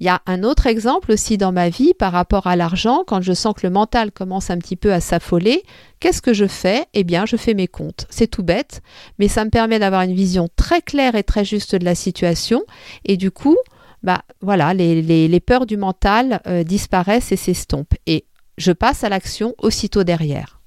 Il 0.01 0.07
y 0.07 0.09
a 0.09 0.23
un 0.27 0.43
autre 0.43 0.67
exemple 0.67 1.13
aussi 1.13 1.39
dans 1.39 1.53
ma 1.53 1.69
vie 1.69 1.95
par 1.95 2.13
rapport 2.13 2.47
à 2.47 2.57
l'argent, 2.57 3.05
quand 3.07 3.21
je 3.21 3.33
sens 3.33 3.55
que 3.55 3.67
le 3.67 3.73
mental 3.73 4.13
commence 4.13 4.51
un 4.51 4.59
petit 4.59 4.77
peu 4.77 4.93
à 4.93 5.01
s'affoler, 5.01 5.63
qu'est-ce 6.01 6.23
que 6.23 6.33
je 6.33 6.47
fais? 6.47 6.87
Eh 6.95 7.05
bien, 7.05 7.27
je 7.27 7.37
fais 7.37 7.55
mes 7.55 7.69
comptes. 7.69 8.07
C'est 8.11 8.27
tout 8.27 8.43
bête, 8.43 8.83
mais 9.19 9.29
ça 9.29 9.45
me 9.45 9.51
permet 9.51 9.79
d'avoir 9.79 10.03
une 10.03 10.15
vision 10.15 10.49
très 10.57 10.83
claire 10.83 11.15
et 11.15 11.25
très 11.25 11.45
juste 11.45 11.75
de 11.75 11.85
la 11.85 11.95
situation, 11.95 12.63
et 13.05 13.17
du 13.17 13.31
coup, 13.31 13.57
bah 14.03 14.23
voilà, 14.41 14.73
les, 14.75 15.41
peurs 15.41 15.67
du 15.67 15.77
mental 15.77 16.41
euh, 16.47 16.65
disparaissent 16.65 17.33
et 17.33 17.37
s'estompent, 17.37 17.95
et 18.07 18.25
je 18.59 18.73
passe 18.73 19.05
à 19.05 19.09
l'action 19.09 19.55
aussitôt 19.59 20.05
derrière. 20.05 20.61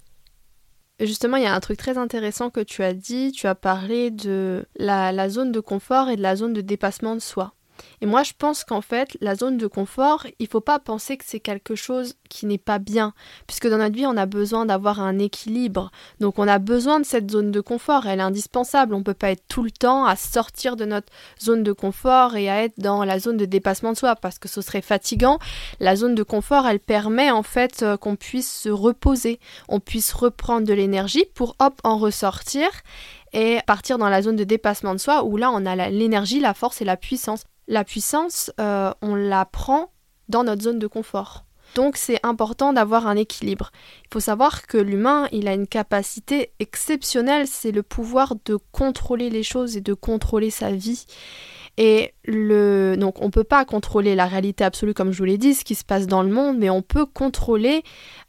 Justement, 1.00 1.38
il 1.38 1.44
y 1.44 1.48
a 1.48 1.54
un 1.54 1.60
truc 1.60 1.78
très 1.78 1.98
intéressant 1.98 2.50
que 2.50 2.60
tu 2.60 2.84
as 2.84 2.94
dit. 2.94 3.32
Tu 3.32 3.48
as 3.48 3.56
parlé 3.56 4.12
de 4.12 4.66
la, 4.78 5.30
zone 5.30 5.52
de 5.52 5.60
confort 5.60 6.10
et 6.10 6.16
de 6.16 6.22
la 6.22 6.36
zone 6.36 6.54
de 6.54 6.62
dépassement 6.62 7.16
de 7.16 7.22
soi. 7.22 7.54
Et 8.02 8.06
moi, 8.06 8.24
je 8.24 8.34
pense 8.38 8.64
qu'en 8.64 8.82
fait, 8.82 9.18
la 9.22 9.36
zone 9.36 9.58
de 9.58 9.68
confort, 9.68 10.26
il 10.40 10.48
faut 10.48 10.62
pas 10.62 10.80
penser 10.80 11.18
que 11.18 11.24
c'est 11.26 11.40
quelque 11.40 11.76
chose 11.76 12.16
qui 12.30 12.46
n'est 12.46 12.58
pas 12.58 12.80
bien, 12.80 13.14
puisque 13.48 13.68
dans 13.68 13.78
notre 13.78 13.96
vie, 13.96 14.06
on 14.06 14.18
a 14.18 14.26
besoin 14.26 14.66
d'avoir 14.66 15.00
un 15.00 15.20
équilibre. 15.20 15.92
Donc, 16.20 16.40
on 16.40 16.48
a 16.48 16.60
besoin 16.60 17.00
de 17.00 17.06
cette 17.06 17.32
zone 17.32 17.52
de 17.52 17.62
confort, 17.62 18.08
elle 18.08 18.20
est 18.20 18.24
indispensable. 18.24 18.94
On 18.94 19.04
peut 19.04 19.14
pas 19.14 19.32
être 19.32 19.44
tout 19.48 19.64
le 19.64 19.72
temps 19.72 20.06
à 20.06 20.16
sortir 20.16 20.76
de 20.76 20.86
notre 20.86 21.12
zone 21.42 21.64
de 21.64 21.72
confort 21.72 22.36
et 22.36 22.50
à 22.50 22.64
être 22.64 22.80
dans 22.80 23.04
la 23.04 23.20
zone 23.20 23.38
de 23.38 23.46
dépassement 23.46 23.92
de 23.92 23.98
soi, 23.98 24.16
parce 24.16 24.40
que 24.40 24.50
ce 24.50 24.62
serait 24.62 24.82
fatigant. 24.82 25.40
La 25.80 25.96
zone 25.96 26.16
de 26.16 26.24
confort, 26.24 26.68
elle 26.68 26.80
permet 26.80 27.32
en 27.32 27.44
fait 27.44 27.84
euh, 27.84 27.98
qu'on 27.98 28.16
puisse 28.16 28.52
se 28.52 28.70
reposer, 28.70 29.40
on 29.68 29.80
puisse 29.80 30.14
reprendre 30.14 30.68
de 30.68 30.74
l'énergie 30.74 31.26
pour 31.34 31.56
hop 31.60 31.80
en 31.84 31.98
ressortir 31.98 32.70
et 33.34 33.60
partir 33.66 33.98
dans 33.98 34.10
la 34.10 34.22
zone 34.22 34.36
de 34.36 34.44
dépassement 34.44 34.94
de 34.94 35.00
soi 35.00 35.24
où 35.24 35.38
là 35.38 35.52
on 35.52 35.66
a 35.66 35.90
l'énergie, 35.90 36.40
la 36.40 36.54
force 36.54 36.82
et 36.82 36.86
la 36.86 36.98
puissance. 36.98 37.44
La 37.68 37.84
puissance, 37.84 38.52
euh, 38.60 38.94
on 39.02 39.16
la 39.16 39.46
prend 39.46 39.92
dans 40.30 40.44
notre 40.44 40.64
zone 40.64 40.80
de 40.80 40.88
confort. 40.88 41.46
Donc 41.76 41.98
c'est 41.98 42.20
important 42.24 42.74
d'avoir 42.74 43.08
un 43.08 43.16
équilibre. 43.16 43.72
Il 44.06 44.14
faut 44.14 44.20
savoir 44.20 44.68
que 44.68 44.78
l'humain, 44.78 45.28
il 45.32 45.48
a 45.48 45.54
une 45.54 45.68
capacité 45.68 46.52
exceptionnelle, 46.60 47.48
c'est 47.48 47.72
le 47.72 47.84
pouvoir 47.84 48.36
de 48.46 48.58
contrôler 48.72 49.30
les 49.30 49.44
choses 49.44 49.76
et 49.76 49.82
de 49.82 49.94
contrôler 49.94 50.52
sa 50.52 50.72
vie. 50.72 51.06
Et 51.78 52.14
le 52.26 52.96
donc 53.00 53.20
on 53.20 53.32
peut 53.32 53.44
pas 53.44 53.66
contrôler 53.66 54.14
la 54.14 54.28
réalité 54.28 54.64
absolue 54.64 54.94
comme 54.94 55.12
je 55.12 55.18
vous 55.18 55.26
l'ai 55.26 55.40
dit, 55.40 55.56
ce 55.56 55.66
qui 55.66 55.74
se 55.74 55.84
passe 55.84 56.06
dans 56.06 56.22
le 56.22 56.30
monde, 56.30 56.60
mais 56.60 56.70
on 56.70 56.84
peut 56.84 57.08
contrôler 57.08 57.84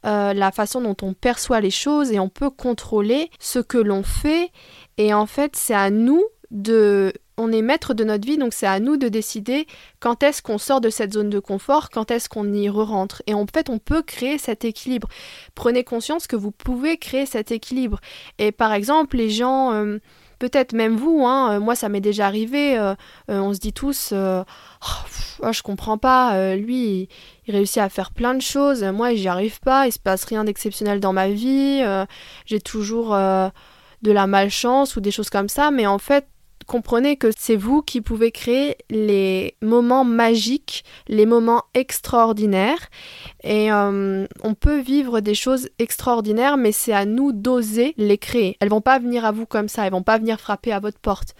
euh, 0.07 0.33
la 0.33 0.51
façon 0.51 0.81
dont 0.81 0.97
on 1.03 1.13
perçoit 1.13 1.61
les 1.61 1.69
choses 1.69 2.11
et 2.11 2.19
on 2.19 2.29
peut 2.29 2.49
contrôler 2.49 3.29
ce 3.39 3.59
que 3.59 3.77
l'on 3.77 4.01
fait. 4.01 4.49
Et 4.97 5.13
en 5.13 5.27
fait, 5.27 5.55
c'est 5.55 5.75
à 5.75 5.91
nous 5.91 6.23
de 6.49 7.13
on 7.37 7.51
est 7.51 7.61
maître 7.61 7.93
de 7.93 8.03
notre 8.03 8.25
vie, 8.25 8.37
donc 8.37 8.53
c'est 8.53 8.67
à 8.67 8.79
nous 8.79 8.97
de 8.97 9.07
décider 9.07 9.67
quand 9.99 10.23
est-ce 10.23 10.41
qu'on 10.41 10.57
sort 10.57 10.81
de 10.81 10.89
cette 10.89 11.13
zone 11.13 11.29
de 11.29 11.39
confort, 11.39 11.89
quand 11.89 12.11
est-ce 12.11 12.29
qu'on 12.29 12.51
y 12.53 12.69
re-rentre. 12.69 13.21
Et 13.27 13.33
en 13.33 13.45
fait, 13.45 13.69
on 13.69 13.79
peut 13.79 14.01
créer 14.01 14.37
cet 14.37 14.65
équilibre. 14.65 15.07
Prenez 15.53 15.83
conscience 15.83 16.27
que 16.27 16.35
vous 16.35 16.51
pouvez 16.51 16.97
créer 16.97 17.25
cet 17.25 17.51
équilibre. 17.51 17.99
Et 18.37 18.51
par 18.51 18.73
exemple, 18.73 19.17
les 19.17 19.29
gens... 19.29 19.73
Euh, 19.73 19.99
peut-être 20.37 20.73
même 20.73 20.97
vous, 20.97 21.25
hein, 21.25 21.59
moi 21.59 21.75
ça 21.75 21.87
m'est 21.87 22.01
déjà 22.01 22.27
arrivé, 22.27 22.77
on 23.29 23.53
se 23.53 23.59
dit 23.59 23.71
tous, 23.71 24.13
oh, 24.13 24.43
oh, 25.41 25.51
je 25.53 25.61
comprends 25.61 25.97
pas, 25.97 26.55
lui 26.57 27.07
il, 27.47 27.53
réussit 27.53 27.77
à 27.77 27.87
faire 27.87 28.11
plein 28.11 28.33
de 28.33 28.41
choses, 28.41 28.83
moi 28.83 29.15
j'y 29.15 29.29
arrive 29.29 29.61
pas, 29.61 29.87
il 29.87 29.93
se 29.93 29.97
passe 29.97 30.25
rien 30.25 30.43
d'exceptionnel 30.43 30.99
dans 30.99 31.13
ma 31.13 31.29
vie, 31.29 31.81
j'ai 32.45 32.59
toujours 32.59 33.11
de 33.11 34.11
la 34.11 34.27
malchance 34.27 34.97
ou 34.97 34.99
des 34.99 35.11
choses 35.11 35.29
comme 35.29 35.47
ça, 35.47 35.71
mais 35.71 35.87
en 35.87 35.99
fait 35.99 36.27
comprenez 36.65 37.17
que 37.17 37.29
c'est 37.37 37.55
vous 37.55 37.81
qui 37.81 38.01
pouvez 38.01 38.31
créer 38.31 38.77
les 38.89 39.55
moments 39.61 40.03
magiques, 40.03 40.83
les 41.07 41.25
moments 41.25 41.63
extraordinaires. 41.73 42.89
Et 43.43 43.71
euh, 43.71 44.25
on 44.43 44.53
peut 44.53 44.79
vivre 44.79 45.19
des 45.19 45.35
choses 45.35 45.69
extraordinaires, 45.79 46.57
mais 46.57 46.71
c'est 46.71 46.93
à 46.93 47.05
nous 47.05 47.31
d'oser 47.31 47.93
les 47.97 48.17
créer. 48.17 48.57
Elles 48.59 48.69
vont 48.69 48.81
pas 48.81 48.99
venir 48.99 49.25
à 49.25 49.31
vous 49.31 49.45
comme 49.45 49.67
ça, 49.67 49.85
elles 49.85 49.91
vont 49.91 50.03
pas 50.03 50.17
venir 50.17 50.39
frapper 50.39 50.71
à 50.71 50.79
votre 50.79 50.99
porte. 50.99 51.35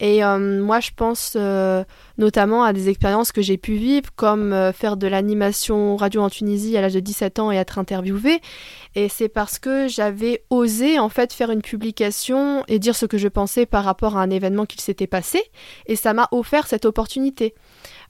Et 0.00 0.24
euh, 0.24 0.62
moi, 0.62 0.80
je 0.80 0.90
pense 0.94 1.34
euh, 1.36 1.84
notamment 2.18 2.64
à 2.64 2.72
des 2.72 2.88
expériences 2.88 3.32
que 3.32 3.42
j'ai 3.42 3.56
pu 3.56 3.74
vivre, 3.74 4.10
comme 4.16 4.72
faire 4.74 4.96
de 4.96 5.06
l'animation 5.06 5.96
radio 5.96 6.22
en 6.22 6.30
Tunisie 6.30 6.76
à 6.76 6.80
l'âge 6.80 6.94
de 6.94 7.00
17 7.00 7.38
ans 7.38 7.52
et 7.52 7.56
être 7.56 7.78
interviewée. 7.78 8.40
Et 8.94 9.08
c'est 9.08 9.28
parce 9.28 9.58
que 9.58 9.88
j'avais 9.88 10.44
osé 10.50 10.98
en 10.98 11.08
fait 11.08 11.32
faire 11.32 11.50
une 11.50 11.62
publication 11.62 12.64
et 12.68 12.78
dire 12.78 12.96
ce 12.96 13.06
que 13.06 13.18
je 13.18 13.28
pensais 13.28 13.66
par 13.66 13.84
rapport 13.84 14.16
à 14.16 14.22
un 14.22 14.30
événement 14.30 14.66
qu'il 14.66 14.80
s'était 14.80 15.06
passé. 15.06 15.40
Et 15.86 15.96
ça 15.96 16.12
m'a 16.12 16.28
offert 16.32 16.66
cette 16.66 16.84
opportunité. 16.84 17.54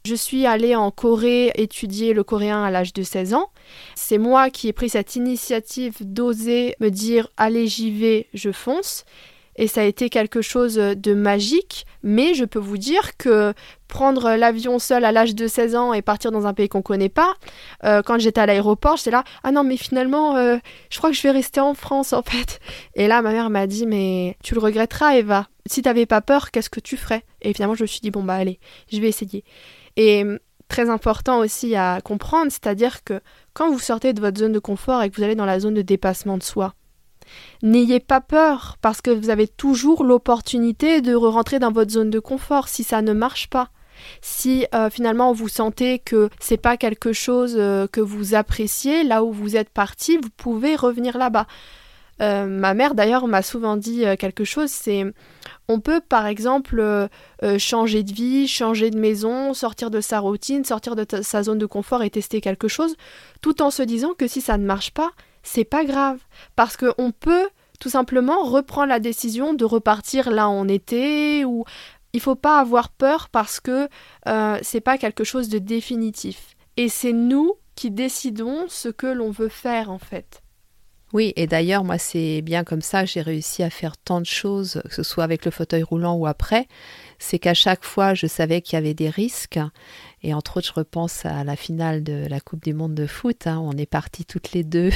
Je 0.05 0.15
suis 0.15 0.47
allée 0.47 0.75
en 0.75 0.91
Corée 0.91 1.53
étudier 1.57 2.15
le 2.15 2.25
coréen 2.25 2.63
à 2.63 2.71
l'âge 2.71 2.93
de 2.93 3.03
16 3.03 3.35
ans. 3.35 3.51
C'est 3.95 4.19
moi 4.19 4.49
qui 4.49 4.69
ai 4.69 4.73
pris 4.73 4.89
cette 4.89 5.17
initiative 5.17 5.97
d'oser 6.01 6.75
me 6.81 6.89
dire 6.89 7.29
allez 7.37 7.67
j'y 7.67 7.91
vais, 7.91 8.29
je 8.33 8.53
fonce 8.53 9.05
et 9.59 9.67
ça 9.67 9.81
a 9.81 9.85
été 9.85 10.09
quelque 10.09 10.41
chose 10.41 10.77
de 10.77 11.15
magique, 11.15 11.85
mais 12.05 12.33
je 12.33 12.45
peux 12.45 12.61
vous 12.61 12.79
dire 12.79 13.17
que 13.17 13.53
prendre 13.89 14.35
l'avion 14.35 14.79
seul 14.79 15.05
à 15.05 15.13
l'âge 15.13 15.35
de 15.35 15.47
16 15.47 15.75
ans 15.75 15.93
et 15.93 16.03
partir 16.03 16.31
dans 16.31 16.47
un 16.47 16.55
pays 16.55 16.69
qu'on 16.69 16.83
connaît 16.83 17.09
pas, 17.09 17.35
euh, 17.85 18.03
quand 18.03 18.19
j'étais 18.19 18.41
à 18.41 18.47
l'aéroport, 18.47 18.97
j'étais 18.97 19.11
là, 19.11 19.25
ah 19.43 19.51
non 19.51 19.65
mais 19.65 19.77
finalement, 19.77 20.37
euh, 20.37 20.59
je 20.91 20.99
crois 20.99 21.11
que 21.11 21.17
je 21.17 21.23
vais 21.23 21.31
rester 21.31 21.61
en 21.61 21.75
France 21.75 22.13
en 22.13 22.23
fait. 22.23 22.61
Et 22.95 23.09
là, 23.09 23.23
ma 23.23 23.33
mère 23.33 23.51
m'a 23.51 23.67
dit, 23.67 23.87
mais 23.87 24.37
tu 24.43 24.55
le 24.55 24.61
regretteras 24.61 25.17
Eva, 25.17 25.49
si 25.67 25.83
t'avais 25.83 26.07
pas 26.07 26.21
peur, 26.21 26.51
qu'est-ce 26.51 26.71
que 26.71 26.81
tu 26.81 26.97
ferais? 26.97 27.25
Et 27.43 27.53
finalement, 27.53 27.75
je 27.75 27.83
me 27.83 27.87
suis 27.87 28.01
dit, 28.01 28.11
bon 28.11 28.23
bah 28.23 28.35
allez, 28.35 28.61
je 28.93 29.01
vais 29.01 29.09
essayer. 29.09 29.45
Et 29.97 30.25
très 30.69 30.91
important 30.91 31.39
aussi 31.39 31.75
à 31.75 32.01
comprendre, 32.03 32.53
c'est-à-dire 32.53 33.03
que 33.03 33.21
quand 33.55 33.71
vous 33.71 33.79
sortez 33.79 34.13
de 34.13 34.21
votre 34.21 34.39
zone 34.39 34.53
de 34.53 34.59
confort 34.59 35.03
et 35.03 35.11
que 35.11 35.17
vous 35.17 35.23
allez 35.23 35.35
dans 35.35 35.47
la 35.47 35.61
zone 35.61 35.75
de 35.75 35.83
dépassement 35.83 36.37
de 36.37 36.43
soi, 36.43 36.75
N'ayez 37.63 38.01
pas 38.01 38.21
peur 38.21 38.77
parce 38.81 39.01
que 39.01 39.11
vous 39.11 39.31
avez 39.31 39.49
toujours 39.49 40.05
l'opportunité 40.05 41.01
de 41.01 41.15
re-rentrer 41.15 41.59
dans 41.59 41.73
votre 41.73 41.93
zone 41.93 42.11
de 42.11 42.21
confort 42.21 42.69
si 42.69 42.85
ça 42.85 43.03
ne 43.03 43.13
marche 43.13 43.49
pas. 43.49 43.71
Si 44.21 44.67
euh, 44.75 44.91
finalement 44.91 45.33
vous 45.33 45.49
sentez 45.49 45.99
que 45.99 46.29
c'est 46.41 46.57
pas 46.57 46.77
quelque 46.77 47.13
chose 47.13 47.57
euh, 47.59 47.87
que 47.87 48.01
vous 48.01 48.35
appréciez, 48.35 49.05
là 49.05 49.25
où 49.25 49.33
vous 49.33 49.57
êtes 49.57 49.71
parti, 49.71 50.17
vous 50.17 50.31
pouvez 50.37 50.77
revenir 50.77 51.19
là-bas. 51.19 51.47
Euh, 52.21 52.47
ma 52.47 52.75
mère 52.75 52.95
d'ailleurs 52.95 53.29
m'a 53.29 53.43
souvent 53.43 53.77
dit 53.77 54.05
quelque 54.19 54.45
chose, 54.45 54.71
c'est 54.71 55.05
on 55.69 55.79
peut 55.79 56.01
par 56.01 56.27
exemple 56.27 57.09
changer 57.59 58.03
de 58.03 58.13
vie, 58.13 58.49
changer 58.49 58.91
de 58.91 58.99
maison, 58.99 59.55
sortir 59.55 59.91
de 59.91 60.01
sa 60.01 60.19
routine, 60.19 60.65
sortir 60.65 60.97
de 60.97 61.07
sa 61.23 61.45
zone 61.45 61.59
de 61.59 61.67
confort 61.67 62.03
et 62.03 62.11
tester 62.11 62.41
quelque 62.41 62.67
chose, 62.67 62.97
tout 63.41 63.63
en 63.63 63.71
se 63.71 63.83
disant 63.83 64.15
que 64.19 64.27
si 64.27 64.41
ça 64.41 64.59
ne 64.59 64.67
marche 64.67 64.91
pas, 64.91 65.11
c'est 65.45 65.65
pas 65.65 65.85
grave 65.85 66.19
parce 66.57 66.77
qu'on 66.77 67.13
peut 67.13 67.49
tout 67.79 67.89
simplement 67.89 68.43
reprendre 68.43 68.89
la 68.89 69.01
décision 69.01 69.55
de 69.55 69.65
repartir 69.65 70.31
là 70.31 70.49
où 70.49 70.53
on 70.53 70.69
était 70.69 71.45
ou 71.45 71.65
il 72.19 72.21
faut 72.21 72.35
pas 72.35 72.59
avoir 72.59 72.91
peur 72.91 73.29
parce 73.29 73.61
que 73.61 73.89
euh, 74.27 74.59
c'est 74.63 74.81
pas 74.81 74.99
quelque 74.99 75.23
chose 75.23 75.49
de 75.49 75.61
définitif 75.61 76.57
et 76.77 76.89
c'est 76.89 77.13
nous 77.13 77.55
qui 77.77 77.93
décidons 77.93 78.67
ce 78.69 78.89
que 78.89 79.07
l'on 79.07 79.31
veut 79.31 79.49
faire 79.49 79.89
en 79.89 80.01
fait. 80.01 80.43
Oui, 81.13 81.33
et 81.37 81.47
d'ailleurs, 81.47 81.85
moi, 81.85 81.97
c'est 81.97 82.43
bien 82.43 82.65
comme 82.65 82.83
ça 82.83 83.05
j'ai 83.05 83.23
réussi 83.23 83.63
à 83.63 83.71
faire 83.71 83.97
tant 83.97 84.21
de 84.21 84.27
choses, 84.27 84.83
que 84.85 84.93
ce 84.93 85.05
soit 85.05 85.23
avec 85.23 85.45
le 85.45 85.53
fauteuil 85.53 85.85
roulant 85.85 86.17
ou 86.17 86.27
après. 86.27 86.67
C'est 87.21 87.39
qu'à 87.39 87.55
chaque 87.55 87.85
fois, 87.85 88.15
je 88.15 88.27
savais 88.27 88.63
qu'il 88.63 88.75
y 88.75 88.79
avait 88.79 88.95
des 88.95 89.11
risques. 89.11 89.61
Et 90.25 90.35
entre 90.35 90.57
autres, 90.57 90.67
je 90.67 90.73
repense 90.73 91.25
à 91.25 91.45
la 91.45 91.55
finale 91.55 92.03
de 92.03 92.27
la 92.29 92.41
Coupe 92.41 92.65
du 92.65 92.75
Monde 92.75 92.97
de 92.97 93.07
foot. 93.07 93.47
Hein. 93.47 93.61
on 93.63 93.77
est 93.79 93.87
partis 93.87 94.25
toutes 94.25 94.51
les 94.51 94.65
deux 94.65 94.91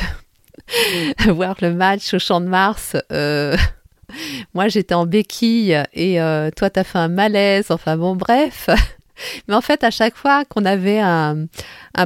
voir 1.29 1.55
le 1.63 1.73
match 1.73 2.13
au 2.15 2.19
Champ 2.19 2.41
de 2.41 2.49
Mars. 2.49 2.97
Euh, 3.13 3.57
moi, 4.55 4.69
j'étais 4.69 4.95
en 4.95 5.07
béquille 5.07 5.83
et 5.93 6.21
euh, 6.21 6.51
toi, 6.55 6.71
t'as 6.71 6.85
fait 6.85 6.99
un 6.99 7.09
malaise. 7.09 7.71
Enfin 7.71 7.97
bon, 7.97 8.17
bref. 8.17 8.69
Mais 9.49 9.55
en 9.55 9.61
fait, 9.61 9.85
à 9.85 9.91
chaque 9.91 10.17
fois 10.17 10.45
qu'on 10.45 10.65
avait 10.65 11.01
un, 11.01 11.47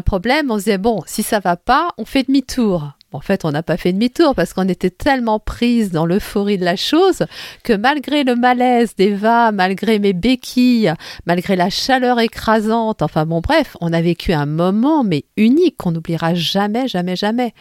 problème, 0.04 0.50
on 0.50 0.58
se 0.58 0.64
disait 0.64 0.78
bon, 0.78 1.02
si 1.06 1.22
ça 1.22 1.40
va 1.40 1.56
pas, 1.56 1.90
on 1.98 2.04
fait 2.04 2.24
demi-tour. 2.24 2.92
En 3.12 3.20
fait, 3.20 3.44
on 3.44 3.52
n'a 3.52 3.62
pas 3.62 3.78
fait 3.78 3.92
demi-tour 3.92 4.34
parce 4.34 4.52
qu'on 4.52 4.68
était 4.68 4.90
tellement 4.90 5.38
prise 5.38 5.90
dans 5.90 6.04
l'euphorie 6.04 6.58
de 6.58 6.64
la 6.64 6.76
chose 6.76 7.24
que 7.62 7.72
malgré 7.72 8.24
le 8.24 8.34
malaise 8.34 8.94
d'Eva, 8.96 9.52
malgré 9.52 9.98
mes 9.98 10.12
béquilles, 10.12 10.92
malgré 11.24 11.56
la 11.56 11.70
chaleur 11.70 12.20
écrasante, 12.20 13.00
enfin 13.00 13.24
bon, 13.24 13.40
bref, 13.40 13.76
on 13.80 13.92
a 13.92 14.02
vécu 14.02 14.32
un 14.32 14.44
moment 14.44 15.02
mais 15.02 15.24
unique 15.36 15.76
qu'on 15.78 15.92
n'oubliera 15.92 16.34
jamais, 16.34 16.88
jamais, 16.88 17.16
jamais. 17.16 17.54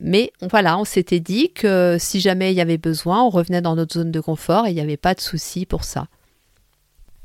Mais 0.00 0.32
voilà, 0.42 0.78
on 0.78 0.84
s'était 0.84 1.20
dit 1.20 1.52
que 1.52 1.96
si 1.98 2.20
jamais 2.20 2.52
il 2.52 2.56
y 2.56 2.60
avait 2.60 2.78
besoin, 2.78 3.22
on 3.22 3.30
revenait 3.30 3.62
dans 3.62 3.76
notre 3.76 3.94
zone 3.94 4.10
de 4.10 4.20
confort 4.20 4.66
et 4.66 4.70
il 4.70 4.74
n'y 4.74 4.80
avait 4.80 4.96
pas 4.96 5.14
de 5.14 5.20
souci 5.20 5.66
pour 5.66 5.84
ça. 5.84 6.06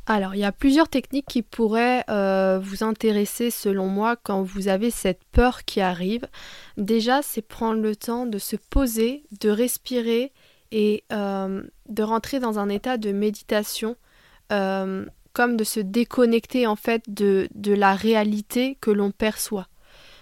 Alors, 0.10 0.34
il 0.34 0.39
y 0.39 0.43
a 0.43 0.51
plusieurs 0.51 0.89
techniques 0.89 1.27
qui 1.27 1.43
pourraient 1.43 2.03
euh, 2.10 2.60
vous 2.60 2.84
intéresser 2.84 3.51
selon 3.51 3.86
moi 3.86 4.15
quand 4.15 4.41
vous 4.41 4.67
avez 4.67 4.89
cette 4.89 5.23
peur 5.32 5.65
qui 5.65 5.82
arrive. 5.82 6.27
Déjà, 6.77 7.21
c'est 7.21 7.43
prendre 7.43 7.79
le 7.79 7.95
temps 7.95 8.25
de 8.25 8.39
se 8.39 8.55
poser, 8.55 9.23
de 9.39 9.51
respirer 9.51 10.32
et 10.71 11.03
euh, 11.13 11.62
de 11.89 12.03
rentrer 12.03 12.39
dans 12.39 12.58
un 12.58 12.69
état 12.69 12.97
de 12.97 13.12
méditation, 13.12 13.97
euh, 14.51 15.05
comme 15.34 15.58
de 15.58 15.63
se 15.63 15.79
déconnecter 15.79 16.65
en 16.65 16.75
fait 16.75 17.03
de 17.08 17.47
la 17.65 17.93
réalité 17.93 18.79
que 18.82 18.89
l'on 18.89 19.12
perçoit. 19.12 19.67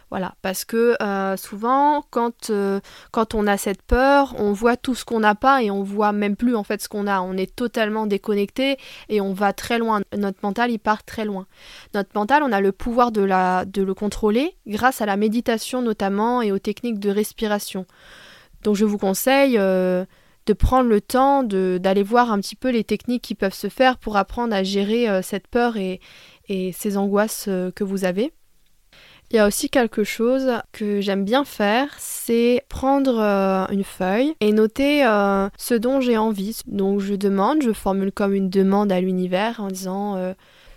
Voilà, 0.09 0.35
parce 0.41 0.63
que 0.63 0.95
euh, 1.01 1.35
souvent, 1.35 2.01
quand, 2.11 2.49
euh, 2.49 2.79
quand 3.11 3.35
on 3.35 3.45
a 3.45 3.57
cette 3.57 3.81
peur, 3.81 4.35
on 4.37 4.53
voit 4.53 4.77
tout 4.77 4.95
ce 4.95 5.03
qu'on 5.03 5.19
n'a 5.19 5.35
pas 5.35 5.61
et 5.61 5.69
on 5.69 5.83
voit 5.83 6.13
même 6.13 6.37
plus 6.37 6.55
en 6.55 6.63
fait 6.63 6.81
ce 6.81 6.87
qu'on 6.87 7.07
a. 7.07 7.19
On 7.19 7.33
est 7.33 7.53
totalement 7.53 8.05
déconnecté 8.07 8.77
et 9.09 9.19
on 9.19 9.33
va 9.33 9.51
très 9.51 9.77
loin. 9.77 10.01
Notre 10.17 10.39
mental, 10.43 10.71
il 10.71 10.79
part 10.79 11.03
très 11.03 11.25
loin. 11.25 11.45
Notre 11.93 12.11
mental, 12.15 12.41
on 12.43 12.53
a 12.53 12.61
le 12.61 12.71
pouvoir 12.71 13.11
de, 13.11 13.21
la, 13.21 13.65
de 13.65 13.81
le 13.81 13.93
contrôler 13.93 14.55
grâce 14.65 15.01
à 15.01 15.05
la 15.05 15.17
méditation 15.17 15.81
notamment 15.81 16.41
et 16.41 16.53
aux 16.53 16.59
techniques 16.59 16.99
de 16.99 17.09
respiration. 17.09 17.85
Donc 18.63 18.77
je 18.77 18.85
vous 18.85 18.97
conseille 18.97 19.57
euh, 19.57 20.05
de 20.45 20.53
prendre 20.53 20.87
le 20.87 21.01
temps 21.01 21.43
d'aller 21.43 22.03
voir 22.03 22.31
un 22.31 22.39
petit 22.39 22.55
peu 22.55 22.69
les 22.69 22.85
techniques 22.85 23.23
qui 23.23 23.35
peuvent 23.35 23.53
se 23.53 23.67
faire 23.67 23.97
pour 23.97 24.15
apprendre 24.15 24.55
à 24.55 24.63
gérer 24.63 25.21
cette 25.21 25.47
peur 25.47 25.75
et 25.75 25.99
ces 26.47 26.95
angoisses 26.95 27.49
que 27.75 27.83
vous 27.83 28.05
avez. 28.05 28.31
Il 29.29 29.35
y 29.35 29.39
a 29.39 29.47
aussi 29.47 29.69
quelque 29.69 30.05
chose 30.05 30.53
que 30.71 31.01
j'aime 31.01 31.25
bien 31.25 31.43
faire, 31.43 31.89
c'est 31.97 32.63
prendre 32.69 33.19
euh, 33.19 33.65
une 33.71 33.83
feuille 33.83 34.33
et 34.39 34.53
noter 34.53 35.05
euh, 35.05 35.49
ce 35.57 35.73
dont 35.73 35.99
j'ai 35.99 36.17
envie. 36.17 36.61
Donc 36.65 37.01
je 37.01 37.13
demande, 37.13 37.61
je 37.61 37.73
formule 37.73 38.13
comme 38.13 38.33
une 38.33 38.49
demande 38.49 38.89
à 38.89 39.01
l'univers 39.01 39.59
en 39.59 39.67
disant 39.67 40.15
euh, 40.15 40.33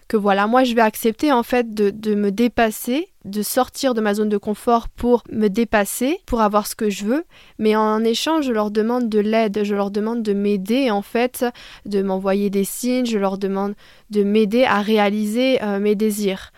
que 0.08 0.16
voilà, 0.16 0.48
moi 0.48 0.64
je 0.64 0.74
vais 0.74 0.80
accepter 0.80 1.30
en 1.30 1.44
fait 1.44 1.72
de, 1.72 1.90
de, 1.90 2.16
me 2.16 2.32
dépasser, 2.32 3.06
de 3.24 3.40
sortir 3.40 3.94
de 3.94 4.00
ma 4.00 4.14
zone 4.14 4.28
de 4.28 4.36
confort 4.36 4.88
pour 4.88 5.22
me 5.30 5.46
dépasser, 5.46 6.18
pour 6.26 6.40
avoir 6.40 6.66
ce 6.66 6.74
que 6.74 6.90
je 6.90 7.04
veux. 7.04 7.24
Mais 7.60 7.76
en 7.76 8.02
échange, 8.02 8.46
je 8.46 8.52
leur 8.52 8.72
demande 8.72 9.08
de 9.08 9.20
l'aide, 9.20 9.60
je 9.62 9.76
leur 9.76 9.92
demande 9.92 10.24
de 10.24 10.32
m'aider 10.32 10.90
en 10.90 11.02
fait, 11.02 11.44
de 11.86 12.02
m'envoyer 12.02 12.50
des 12.50 12.64
signes, 12.64 13.06
je 13.06 13.18
leur 13.18 13.38
demande 13.38 13.74
de 14.10 14.24
m'aider 14.24 14.64
à 14.64 14.80
réaliser 14.80 15.60
mes 15.78 15.94
désirs 15.94 16.50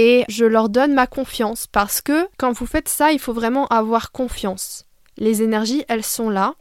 et 0.00 0.24
je 0.28 0.44
leur 0.44 0.68
donne 0.68 0.94
ma 0.94 1.08
confiance 1.08 1.66
parce 1.66 2.00
que 2.00 2.28
quand 2.36 2.52
vous 2.52 2.66
faites 2.66 2.88
ça, 2.88 3.10
il 3.10 3.18
faut 3.18 3.32
vraiment 3.32 3.66
avoir 3.66 4.12
confiance. 4.12 4.84
Les 5.16 5.42
énergies, 5.42 5.84
elles 5.88 6.04
sont 6.04 6.30
là. 6.30 6.54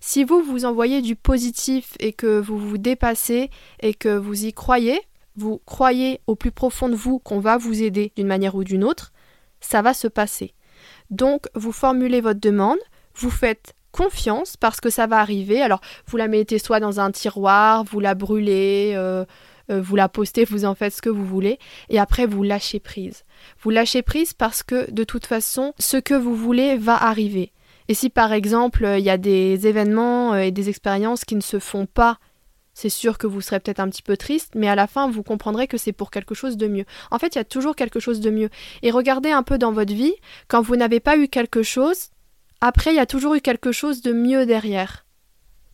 Si 0.00 0.24
vous 0.24 0.42
vous 0.42 0.64
envoyez 0.64 1.02
du 1.02 1.14
positif 1.14 1.92
et 2.00 2.14
que 2.14 2.40
vous 2.40 2.56
vous 2.56 2.78
dépassez 2.78 3.50
et 3.80 3.92
que 3.92 4.16
vous 4.16 4.46
y 4.46 4.54
croyez, 4.54 4.98
vous 5.36 5.60
croyez 5.66 6.22
au 6.26 6.34
plus 6.34 6.50
profond 6.50 6.88
de 6.88 6.94
vous 6.94 7.18
qu'on 7.18 7.40
va 7.40 7.58
vous 7.58 7.82
aider 7.82 8.10
d'une 8.16 8.26
manière 8.26 8.54
ou 8.54 8.64
d'une 8.64 8.84
autre, 8.84 9.12
ça 9.60 9.82
va 9.82 9.92
se 9.92 10.08
passer. 10.08 10.54
Donc, 11.10 11.44
vous 11.54 11.72
formulez 11.72 12.22
votre 12.22 12.40
demande, 12.40 12.78
vous 13.14 13.28
faites 13.30 13.74
confiance 13.92 14.56
parce 14.56 14.80
que 14.80 14.88
ça 14.88 15.06
va 15.06 15.18
arriver. 15.18 15.60
Alors, 15.60 15.82
vous 16.06 16.16
la 16.16 16.26
mettez 16.26 16.58
soit 16.58 16.80
dans 16.80 17.00
un 17.00 17.10
tiroir, 17.10 17.84
vous 17.84 18.00
la 18.00 18.14
brûlez, 18.14 18.94
euh, 18.96 19.26
vous 19.68 19.96
la 19.96 20.08
postez, 20.08 20.44
vous 20.44 20.64
en 20.64 20.74
faites 20.74 20.94
ce 20.94 21.02
que 21.02 21.10
vous 21.10 21.26
voulez, 21.26 21.58
et 21.88 21.98
après 21.98 22.26
vous 22.26 22.42
lâchez 22.42 22.80
prise. 22.80 23.24
Vous 23.60 23.70
lâchez 23.70 24.02
prise 24.02 24.32
parce 24.32 24.62
que 24.62 24.90
de 24.90 25.04
toute 25.04 25.26
façon, 25.26 25.74
ce 25.78 25.96
que 25.96 26.14
vous 26.14 26.34
voulez 26.34 26.76
va 26.76 26.96
arriver. 26.96 27.52
Et 27.88 27.94
si 27.94 28.10
par 28.10 28.32
exemple 28.32 28.86
il 28.98 29.04
y 29.04 29.10
a 29.10 29.18
des 29.18 29.66
événements 29.66 30.34
euh, 30.34 30.40
et 30.40 30.50
des 30.50 30.68
expériences 30.68 31.24
qui 31.24 31.36
ne 31.36 31.40
se 31.40 31.58
font 31.58 31.86
pas 31.86 32.18
c'est 32.78 32.90
sûr 32.90 33.18
que 33.18 33.26
vous 33.26 33.40
serez 33.40 33.58
peut-être 33.58 33.80
un 33.80 33.88
petit 33.88 34.04
peu 34.04 34.16
triste, 34.16 34.52
mais 34.54 34.68
à 34.68 34.76
la 34.76 34.86
fin, 34.86 35.10
vous 35.10 35.24
comprendrez 35.24 35.66
que 35.66 35.76
c'est 35.76 35.90
pour 35.90 36.12
quelque 36.12 36.36
chose 36.36 36.56
de 36.56 36.68
mieux. 36.68 36.84
En 37.10 37.18
fait, 37.18 37.34
il 37.34 37.38
y 37.38 37.40
a 37.40 37.44
toujours 37.44 37.74
quelque 37.74 37.98
chose 37.98 38.20
de 38.20 38.30
mieux. 38.30 38.50
Et 38.82 38.92
regardez 38.92 39.32
un 39.32 39.42
peu 39.42 39.58
dans 39.58 39.72
votre 39.72 39.92
vie, 39.92 40.14
quand 40.46 40.62
vous 40.62 40.76
n'avez 40.76 41.00
pas 41.00 41.16
eu 41.16 41.26
quelque 41.26 41.64
chose, 41.64 42.10
après, 42.60 42.92
il 42.92 42.96
y 42.96 43.00
a 43.00 43.06
toujours 43.06 43.34
eu 43.34 43.40
quelque 43.40 43.72
chose 43.72 44.00
de 44.00 44.12
mieux 44.12 44.46
derrière. 44.46 45.06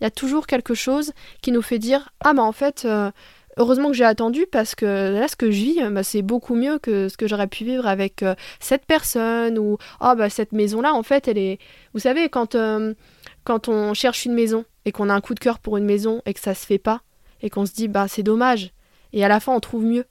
Il 0.01 0.05
y 0.05 0.07
a 0.07 0.11
toujours 0.11 0.47
quelque 0.47 0.73
chose 0.73 1.13
qui 1.43 1.53
nous 1.53 1.61
fait 1.61 1.79
dire 1.79 2.09
Ah, 2.21 2.33
mais 2.33 2.41
en 2.41 2.53
fait, 2.53 2.87
euh, 2.87 3.11
heureusement 3.57 3.89
que 3.89 3.97
j'ai 3.97 4.05
attendu 4.05 4.47
parce 4.51 4.75
que 4.75 5.13
là, 5.13 5.29
ce 5.29 5.37
que 5.37 5.51
je 5.51 5.57
vis, 5.57 5.81
bah, 5.91 6.03
c'est 6.03 6.23
beaucoup 6.23 6.55
mieux 6.55 6.79
que 6.79 7.09
ce 7.09 7.17
que 7.17 7.27
j'aurais 7.27 7.47
pu 7.47 7.65
vivre 7.65 7.87
avec 7.87 8.23
euh, 8.23 8.35
cette 8.61 8.87
personne 8.87 9.59
ou 9.59 9.79
Ah, 10.01 10.15
bah, 10.15 10.31
cette 10.31 10.53
maison-là, 10.53 10.95
en 10.95 11.03
fait, 11.03 11.29
elle 11.29 11.39
est. 11.39 11.59
Vous 11.93 12.01
savez, 12.01 12.29
quand, 12.29 12.55
euh, 12.55 12.95
quand 13.45 13.69
on 13.69 13.95
cherche 13.95 14.25
une 14.25 14.35
maison, 14.35 14.65
et 14.85 14.93
qu'on 14.93 15.09
a 15.09 15.15
un 15.15 15.21
coup 15.21 15.35
de 15.35 15.41
cœur 15.41 15.59
pour 15.59 15.77
une 15.77 15.85
maison 15.85 16.23
et 16.27 16.35
que 16.35 16.41
ça 16.41 16.55
se 16.55 16.67
fait 16.67 16.79
pas 16.79 17.03
et 17.41 17.51
qu'on 17.51 17.67
se 17.67 17.73
dit 17.73 17.89
bah 17.89 18.09
c'est 18.09 18.23
dommage 18.23 18.73
et 19.13 19.25
à 19.25 19.29
la 19.29 19.41
fin 19.41 19.53
on 19.53 19.61
trouve 19.61 19.85
mieux. 19.85 20.05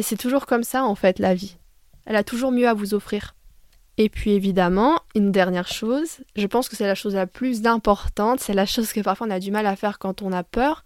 C'est 0.00 0.18
toujours 0.18 0.46
comme 0.46 0.64
ça 0.64 0.84
en 0.84 0.94
fait 0.94 1.18
la 1.18 1.34
vie. 1.34 1.56
Elle 2.06 2.16
a 2.16 2.24
toujours 2.24 2.50
mieux 2.50 2.68
à 2.68 2.74
vous 2.74 2.94
offrir. 2.94 3.34
Et 3.98 4.08
puis 4.08 4.32
évidemment, 4.32 4.98
une 5.14 5.32
dernière 5.32 5.68
chose, 5.68 6.20
je 6.34 6.46
pense 6.46 6.70
que 6.70 6.76
c'est 6.76 6.86
la 6.86 6.94
chose 6.94 7.14
la 7.14 7.26
plus 7.26 7.66
importante, 7.66 8.40
c'est 8.40 8.54
la 8.54 8.64
chose 8.64 8.90
que 8.92 9.00
parfois 9.00 9.26
on 9.26 9.30
a 9.30 9.38
du 9.38 9.50
mal 9.50 9.66
à 9.66 9.76
faire 9.76 9.98
quand 9.98 10.22
on 10.22 10.32
a 10.32 10.42
peur, 10.42 10.82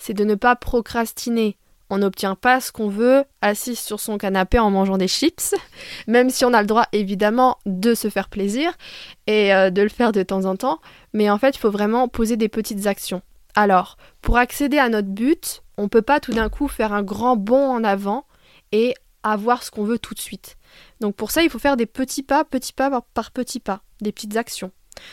c'est 0.00 0.14
de 0.14 0.24
ne 0.24 0.34
pas 0.34 0.56
procrastiner 0.56 1.56
on 1.90 1.98
n'obtient 1.98 2.34
pas 2.34 2.60
ce 2.60 2.70
qu'on 2.70 2.88
veut 2.88 3.24
assis 3.40 3.76
sur 3.76 4.00
son 4.00 4.18
canapé 4.18 4.58
en 4.58 4.70
mangeant 4.70 4.98
des 4.98 5.08
chips, 5.08 5.54
même 6.06 6.30
si 6.30 6.44
on 6.44 6.52
a 6.52 6.60
le 6.60 6.66
droit 6.66 6.86
évidemment 6.92 7.58
de 7.66 7.94
se 7.94 8.10
faire 8.10 8.28
plaisir 8.28 8.72
et 9.26 9.54
euh, 9.54 9.70
de 9.70 9.82
le 9.82 9.88
faire 9.88 10.12
de 10.12 10.22
temps 10.22 10.44
en 10.44 10.56
temps. 10.56 10.80
Mais 11.14 11.30
en 11.30 11.38
fait, 11.38 11.56
il 11.56 11.58
faut 11.58 11.70
vraiment 11.70 12.08
poser 12.08 12.36
des 12.36 12.48
petites 12.48 12.86
actions. 12.86 13.22
Alors, 13.54 13.96
pour 14.20 14.36
accéder 14.36 14.78
à 14.78 14.88
notre 14.88 15.08
but, 15.08 15.62
on 15.76 15.84
ne 15.84 15.88
peut 15.88 16.02
pas 16.02 16.20
tout 16.20 16.32
d'un 16.32 16.48
coup 16.48 16.68
faire 16.68 16.92
un 16.92 17.02
grand 17.02 17.36
bond 17.36 17.70
en 17.70 17.84
avant 17.84 18.26
et 18.72 18.94
avoir 19.22 19.62
ce 19.62 19.70
qu'on 19.70 19.84
veut 19.84 19.98
tout 19.98 20.14
de 20.14 20.20
suite. 20.20 20.56
Donc 21.00 21.16
pour 21.16 21.30
ça, 21.30 21.42
il 21.42 21.50
faut 21.50 21.58
faire 21.58 21.76
des 21.76 21.86
petits 21.86 22.22
pas, 22.22 22.44
petits 22.44 22.72
pas 22.72 22.90
par, 22.90 23.02
par 23.02 23.30
petits 23.30 23.60
pas, 23.60 23.80
des 24.00 24.12
petites 24.12 24.36
actions. 24.36 24.70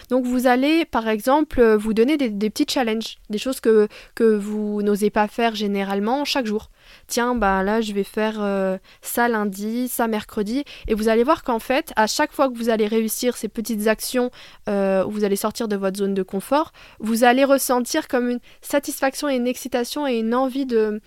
Donc 0.10 0.26
vous 0.26 0.48
allez 0.48 0.86
par 0.86 1.08
exemple 1.08 1.60
euh, 1.60 1.78
vous 1.78 1.93
donner 1.93 2.17
des, 2.17 2.50
petits 2.50 2.65
challenges, 2.67 3.17
des 3.30 3.38
choses 3.38 3.60
que, 3.60 3.88
vous 4.19 4.82
n'osez 4.82 5.10
pas 5.10 5.28
faire 5.28 5.56
généralement 5.56 6.26
chaque 6.26 6.45
jour. 6.45 6.69
Tiens, 7.08 7.36
bah 7.36 7.63
là 7.63 7.82
je 7.82 7.93
vais 7.93 8.04
faire 8.04 8.38
euh, 8.39 8.78
ça 9.02 9.28
lundi, 9.28 9.88
ça 9.88 10.08
mercredi, 10.08 10.63
et 10.88 10.93
vous 10.93 11.10
allez 11.10 11.24
voir 11.24 11.43
qu'en 11.43 11.60
fait, 11.60 11.91
à 11.95 12.08
chaque 12.08 12.32
fois 12.32 12.50
que 12.50 12.58
vous 12.58 12.69
allez 12.69 12.88
réussir 12.88 13.38
ces 13.38 13.48
petites 13.48 13.88
actions, 13.88 14.32
euh, 14.69 15.04
où 15.06 15.12
vous 15.12 15.24
allez 15.24 15.36
sortir 15.36 15.67
de 15.67 15.76
votre 15.76 15.98
zone 15.98 16.13
de 16.13 16.24
confort, 16.24 16.74
vous 17.00 17.24
allez 17.24 17.43
ressentir 17.43 18.08
comme 18.08 18.30
une 18.30 18.39
satisfaction 18.62 19.30
et 19.30 19.36
une 19.36 19.48
excitation 19.48 20.08
et 20.08 20.19
une 20.19 20.36
envie 20.36 20.65
de 20.65 21.02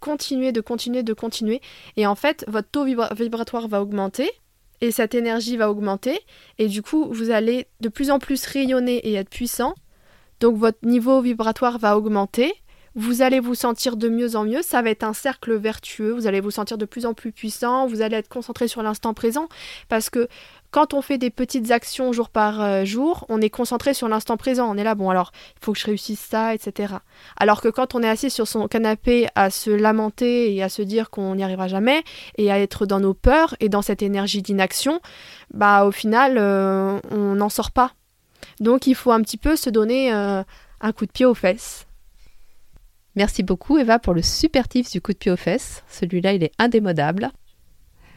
continuer, 0.00 0.52
de 0.52 0.60
continuer, 0.60 1.02
de 1.02 1.12
continuer. 1.14 1.60
Et 1.96 2.06
en 2.06 2.14
fait, 2.14 2.44
votre 2.48 2.68
taux 2.68 2.84
vibratoire 2.84 3.68
va 3.68 3.82
augmenter, 3.82 4.30
et 4.80 4.90
cette 4.90 5.14
énergie 5.14 5.56
va 5.56 5.70
augmenter. 5.70 6.18
Et 6.58 6.68
du 6.68 6.82
coup 6.82 7.08
vous 7.10 7.30
allez 7.30 7.66
de 7.80 7.88
plus 7.88 8.10
en 8.10 8.18
plus 8.18 8.44
rayonner 8.46 8.96
et 9.08 9.14
être 9.14 9.30
puissant. 9.30 9.74
Donc 10.40 10.56
votre 10.56 10.78
niveau 10.82 11.20
vibratoire 11.20 11.78
va 11.78 11.96
augmenter, 11.96 12.52
vous 12.96 13.20
allez 13.20 13.40
vous 13.40 13.54
sentir 13.54 13.96
de 13.96 14.08
mieux 14.08 14.36
en 14.36 14.44
mieux, 14.44 14.62
ça 14.62 14.80
va 14.80 14.88
être 14.88 15.04
un 15.04 15.12
cercle 15.12 15.54
vertueux, 15.54 16.12
vous 16.12 16.26
allez 16.26 16.40
vous 16.40 16.50
sentir 16.50 16.78
de 16.78 16.86
plus 16.86 17.04
en 17.04 17.12
plus 17.12 17.30
puissant, 17.30 17.86
vous 17.86 18.00
allez 18.00 18.16
être 18.16 18.28
concentré 18.28 18.68
sur 18.68 18.82
l'instant 18.82 19.12
présent. 19.12 19.48
Parce 19.90 20.08
que 20.08 20.28
quand 20.76 20.92
on 20.92 21.00
fait 21.00 21.16
des 21.16 21.30
petites 21.30 21.70
actions 21.70 22.12
jour 22.12 22.28
par 22.28 22.60
euh, 22.60 22.84
jour, 22.84 23.24
on 23.30 23.40
est 23.40 23.48
concentré 23.48 23.94
sur 23.94 24.08
l'instant 24.08 24.36
présent. 24.36 24.70
On 24.70 24.76
est 24.76 24.84
là, 24.84 24.94
bon, 24.94 25.08
alors, 25.08 25.32
il 25.54 25.64
faut 25.64 25.72
que 25.72 25.78
je 25.78 25.86
réussisse 25.86 26.20
ça, 26.20 26.52
etc. 26.52 26.96
Alors 27.38 27.62
que 27.62 27.68
quand 27.68 27.94
on 27.94 28.02
est 28.02 28.08
assis 28.10 28.28
sur 28.28 28.46
son 28.46 28.68
canapé 28.68 29.26
à 29.34 29.48
se 29.48 29.70
lamenter 29.70 30.54
et 30.54 30.62
à 30.62 30.68
se 30.68 30.82
dire 30.82 31.08
qu'on 31.08 31.36
n'y 31.36 31.42
arrivera 31.42 31.66
jamais, 31.66 32.04
et 32.36 32.52
à 32.52 32.60
être 32.60 32.84
dans 32.84 33.00
nos 33.00 33.14
peurs 33.14 33.56
et 33.58 33.70
dans 33.70 33.80
cette 33.80 34.02
énergie 34.02 34.42
d'inaction, 34.42 35.00
bah, 35.50 35.86
au 35.86 35.92
final, 35.92 36.36
euh, 36.36 37.00
on 37.10 37.36
n'en 37.36 37.48
sort 37.48 37.70
pas. 37.70 37.92
Donc, 38.60 38.86
il 38.86 38.94
faut 38.94 39.12
un 39.12 39.22
petit 39.22 39.38
peu 39.38 39.56
se 39.56 39.70
donner 39.70 40.12
euh, 40.12 40.42
un 40.82 40.92
coup 40.92 41.06
de 41.06 41.12
pied 41.12 41.24
aux 41.24 41.32
fesses. 41.32 41.86
Merci 43.14 43.42
beaucoup, 43.42 43.78
Eva, 43.78 43.98
pour 43.98 44.12
le 44.12 44.20
super 44.20 44.68
tips 44.68 44.90
du 44.90 45.00
coup 45.00 45.14
de 45.14 45.18
pied 45.18 45.32
aux 45.32 45.38
fesses. 45.38 45.84
Celui-là, 45.88 46.34
il 46.34 46.44
est 46.44 46.52
indémodable. 46.58 47.30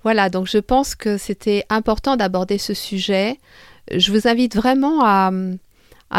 Voilà, 0.03 0.29
donc 0.29 0.47
je 0.47 0.57
pense 0.57 0.95
que 0.95 1.17
c'était 1.17 1.65
important 1.69 2.15
d'aborder 2.15 2.57
ce 2.57 2.73
sujet. 2.73 3.39
Je 3.91 4.11
vous 4.11 4.27
invite 4.27 4.55
vraiment 4.55 5.03
à, 5.03 5.31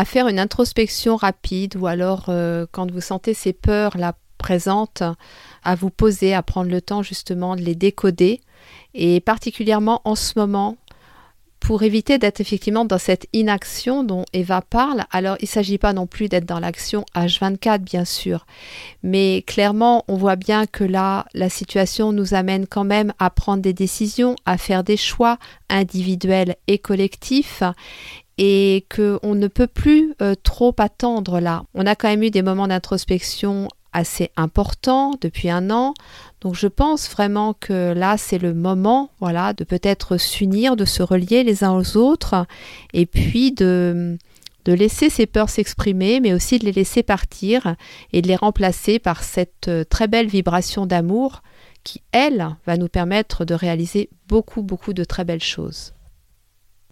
faire 0.05 0.29
une 0.29 0.39
introspection 0.39 1.17
rapide 1.17 1.77
ou 1.77 1.87
alors 1.87 2.27
euh, 2.29 2.67
quand 2.73 2.91
vous 2.91 3.01
sentez 3.01 3.35
ces 3.35 3.53
peurs 3.53 3.97
là 3.97 4.15
présentes, 4.39 5.03
à 5.63 5.75
vous 5.75 5.91
poser, 5.91 6.35
à 6.35 6.43
prendre 6.43 6.71
le 6.71 6.81
temps 6.81 7.03
justement 7.03 7.57
de 7.57 7.61
les 7.61 7.75
décoder. 7.75 8.41
Et 8.95 9.21
particulièrement 9.21 10.01
en 10.05 10.15
ce 10.15 10.39
moment, 10.39 10.77
pour 11.61 11.83
éviter 11.83 12.19
d'être 12.19 12.41
effectivement 12.41 12.85
dans 12.85 12.99
cette 12.99 13.27
inaction 13.33 14.03
dont 14.03 14.25
Eva 14.33 14.63
parle. 14.63 15.05
Alors, 15.13 15.37
il 15.41 15.45
ne 15.45 15.49
s'agit 15.49 15.79
pas 15.79 15.93
non 15.93 16.07
plus 16.07 16.29
d'être 16.29 16.47
dans 16.47 16.59
l'action 16.59 17.05
H24, 17.15 17.79
bien 17.79 18.05
sûr, 18.05 18.47
mais 19.03 19.45
clairement, 19.47 20.05
on 20.09 20.17
voit 20.17 20.37
bien 20.37 20.67
que 20.67 20.85
là, 20.85 21.27
la 21.35 21.49
situation 21.49 22.13
nous 22.13 22.35
amène 22.35 22.67
quand 22.67 22.85
même 22.85 23.13
à 23.19 23.31
prendre 23.31 23.63
des 23.63 23.75
décisions, 23.75 24.35
à 24.47 24.59
faire 24.59 24.83
des 24.83 24.97
choix 24.97 25.39
individuels 25.69 26.57
et 26.67 26.79
collectifs, 26.79 27.63
et 28.39 28.87
qu'on 28.95 29.35
ne 29.35 29.49
peut 29.49 29.67
plus 29.67 30.15
euh, 30.23 30.35
trop 30.43 30.75
attendre 30.79 31.41
là. 31.41 31.65
On 31.75 31.87
a 31.87 31.95
quand 31.95 32.09
même 32.09 32.23
eu 32.23 32.31
des 32.31 32.41
moments 32.41 32.69
d'introspection 32.69 33.69
assez 33.93 34.31
importants 34.37 35.13
depuis 35.21 35.51
un 35.51 35.71
an. 35.71 35.95
Donc 36.41 36.55
je 36.55 36.67
pense 36.67 37.09
vraiment 37.11 37.55
que 37.55 37.93
là 37.93 38.17
c'est 38.17 38.39
le 38.39 38.55
moment 38.55 39.11
voilà 39.21 39.53
de 39.53 39.65
peut-être 39.65 40.17
s'unir, 40.17 40.77
de 40.77 40.85
se 40.85 41.03
relier 41.03 41.45
les 41.45 41.65
uns 41.65 41.73
aux 41.73 41.97
autres 41.97 42.47
et 42.93 43.07
puis 43.07 43.53
de 43.53 44.19
de 44.65 44.73
laisser 44.73 45.11
ces 45.11 45.27
peurs 45.27 45.49
s'exprimer, 45.49 46.21
mais 46.21 46.35
aussi 46.35 46.59
de 46.59 46.65
les 46.65 46.73
laisser 46.73 47.03
partir 47.03 47.77
et 48.13 48.23
de 48.23 48.29
les 48.29 48.37
remplacer 48.37 48.99
par 48.99 49.23
cette 49.23 49.69
euh, 49.69 49.85
très 49.85 50.07
belle 50.07 50.29
vibration 50.29 50.87
d'amour 50.87 51.43
qui, 51.83 52.03
elle, 52.13 52.57
va 52.67 52.77
nous 52.77 52.89
permettre 52.89 53.45
de 53.45 53.55
réaliser 53.55 54.11
beaucoup, 54.29 54.63
beaucoup 54.63 54.93
de 54.93 55.05
très 55.05 55.25
belles 55.25 55.43
choses. 55.43 55.95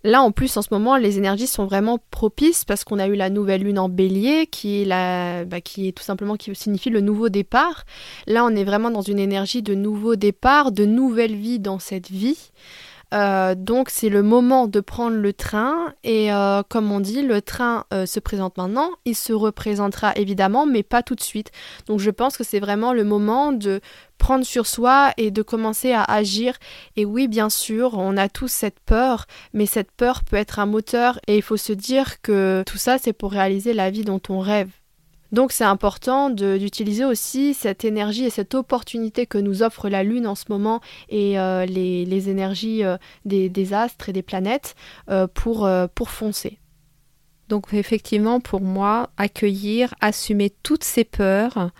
Là, 0.05 0.23
en 0.23 0.31
plus, 0.31 0.57
en 0.57 0.63
ce 0.63 0.69
moment, 0.71 0.97
les 0.97 1.19
énergies 1.19 1.47
sont 1.47 1.67
vraiment 1.67 1.99
propices 2.11 2.65
parce 2.65 2.85
qu'on 2.85 2.99
a 2.99 3.09
eu 3.09 3.17
la 3.17 3.31
nouvelle 3.31 3.63
lune 3.63 3.79
en 3.79 3.89
bélier 3.89 4.47
qui 4.47 4.83
est, 4.83 4.85
la, 4.85 5.45
bah, 5.45 5.61
qui 5.61 5.89
est 5.89 5.93
tout 5.93 6.05
simplement 6.05 6.37
qui 6.37 6.55
signifie 6.55 6.91
le 6.91 7.01
nouveau 7.01 7.29
départ. 7.29 7.85
Là, 8.27 8.45
on 8.45 8.51
est 8.51 8.65
vraiment 8.65 8.91
dans 8.91 9.03
une 9.03 9.19
énergie 9.19 9.63
de 9.63 9.75
nouveau 9.75 10.17
départ, 10.17 10.73
de 10.73 10.85
nouvelle 10.85 11.35
vie 11.35 11.59
dans 11.59 11.79
cette 11.79 12.11
vie. 12.11 12.51
Euh, 13.15 13.55
donc 13.55 13.89
c'est 13.89 14.11
le 14.11 14.23
moment 14.23 14.67
de 14.67 14.81
prendre 14.81 15.17
le 15.17 15.33
train 15.33 15.95
et 16.05 16.33
euh, 16.33 16.63
comme 16.69 16.93
on 16.93 17.01
dit, 17.01 17.23
le 17.23 17.41
train 17.41 17.85
euh, 17.93 18.05
se 18.05 18.21
présente 18.21 18.59
maintenant, 18.59 18.91
il 19.07 19.15
se 19.15 19.33
représentera 19.33 20.13
évidemment, 20.17 20.67
mais 20.67 20.83
pas 20.83 21.03
tout 21.03 21.15
de 21.15 21.23
suite. 21.23 21.51
Donc 21.87 22.01
je 22.01 22.11
pense 22.11 22.37
que 22.37 22.45
c'est 22.45 22.61
vraiment 22.61 22.93
le 22.93 23.05
moment 23.05 23.53
de 23.53 23.81
prendre 24.19 24.45
sur 24.45 24.67
soi 24.67 25.13
et 25.17 25.31
de 25.31 25.43
commencer 25.43 25.93
à 25.93 26.03
agir. 26.03 26.59
Et 26.97 27.05
oui, 27.05 27.29
bien 27.29 27.51
sûr, 27.51 27.95
on 27.95 28.17
a 28.17 28.29
tous 28.29 28.49
cette 28.49 28.81
peur, 28.81 29.27
mais 29.55 29.67
cette 29.67 29.93
peur 29.93 30.25
peut 30.25 30.37
être 30.37 30.59
un 30.59 30.67
moteur 30.67 31.19
et 31.27 31.37
il 31.37 31.43
faut 31.43 31.57
se 31.57 31.73
dire 31.73 32.21
que 32.21 32.63
tout 32.67 32.79
ça, 32.79 32.99
c'est 32.99 33.13
pour 33.13 33.33
réaliser 33.33 33.73
la 33.73 33.91
vie 33.91 34.05
dont 34.05 34.21
on 34.29 34.41
rêve. 34.41 34.71
Donc 35.31 35.53
c'est 35.53 35.65
important 35.65 36.31
d'utiliser 36.31 37.05
aussi 37.05 37.53
cette 37.53 37.85
énergie 37.85 38.25
et 38.25 38.31
cette 38.31 38.55
opportunité 38.55 39.27
que 39.27 39.39
nous 39.39 39.63
offre 39.63 39.89
la 39.89 40.03
Lune 40.03 40.27
en 40.27 40.35
ce 40.35 40.47
moment 40.49 40.81
et 41.11 41.39
euh, 41.39 41.67
les, 41.67 42.31
énergies 42.31 42.83
euh, 42.83 42.97
des, 43.25 43.75
astres 43.75 44.09
et 44.09 44.13
des 44.13 44.23
planètes 44.23 44.75
euh, 45.11 45.27
pour, 45.27 45.69
pour 45.95 46.11
foncer. 46.11 46.59
Donc 47.49 47.73
effectivement, 47.73 48.41
pour 48.41 48.61
moi, 48.61 49.11
accueillir, 49.17 49.95
assumer 50.01 50.51
toutes 50.63 50.85
ces 50.85 51.05
peurs, 51.05 51.71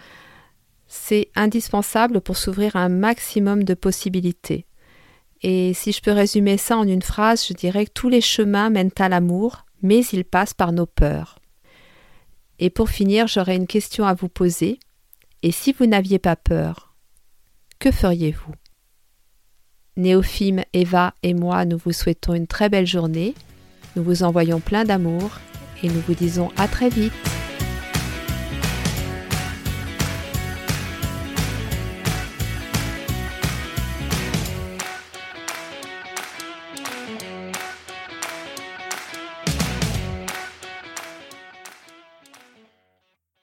c'est 0.87 1.31
indispensable 1.35 2.21
pour 2.21 2.37
s'ouvrir 2.37 2.77
un 2.77 2.89
maximum 2.89 3.65
de 3.65 3.75
possibilités. 3.75 4.67
Et 5.43 5.73
si 5.75 5.93
je 5.93 6.03
peux 6.03 6.13
résumer 6.13 6.57
ça 6.57 6.77
en 6.77 6.89
une 6.89 7.03
phrase, 7.03 7.47
je 7.47 7.53
dirais 7.53 7.87
que 7.87 7.93
tous 7.93 8.09
les 8.09 8.23
chemins 8.23 8.71
mènent 8.71 8.91
à 8.99 9.09
l'amour, 9.09 9.67
mais 9.83 10.05
ils 10.07 10.25
passent 10.25 10.55
par 10.55 10.73
nos 10.73 10.87
peurs. 10.87 11.38
Et 12.59 12.71
pour 12.71 12.91
finir, 12.91 13.29
j'aurais 13.29 13.57
une 13.57 13.67
question 13.67 14.07
à 14.07 14.15
vous 14.15 14.29
poser. 14.29 14.81
Et 15.43 15.53
si 15.53 15.73
vous 15.73 15.87
n'aviez 15.87 16.19
pas 16.19 16.37
peur, 16.37 16.95
que 17.79 17.91
feriez-vous? 17.91 18.55
Néophime, 19.97 20.63
Eva 20.73 21.15
et 21.23 21.35
moi, 21.35 21.65
nous 21.65 21.79
vous 21.79 21.93
souhaitons 21.93 22.35
une 22.35 22.47
très 22.47 22.69
belle 22.69 22.87
journée. 22.87 23.35
Nous 23.97 24.03
vous 24.03 24.23
envoyons 24.23 24.61
plein 24.61 24.85
d'amour 24.85 25.39
et 25.83 25.89
nous 25.89 26.01
vous 26.07 26.15
disons 26.15 26.51
à 26.57 26.69
très 26.69 26.89
vite. 26.89 27.13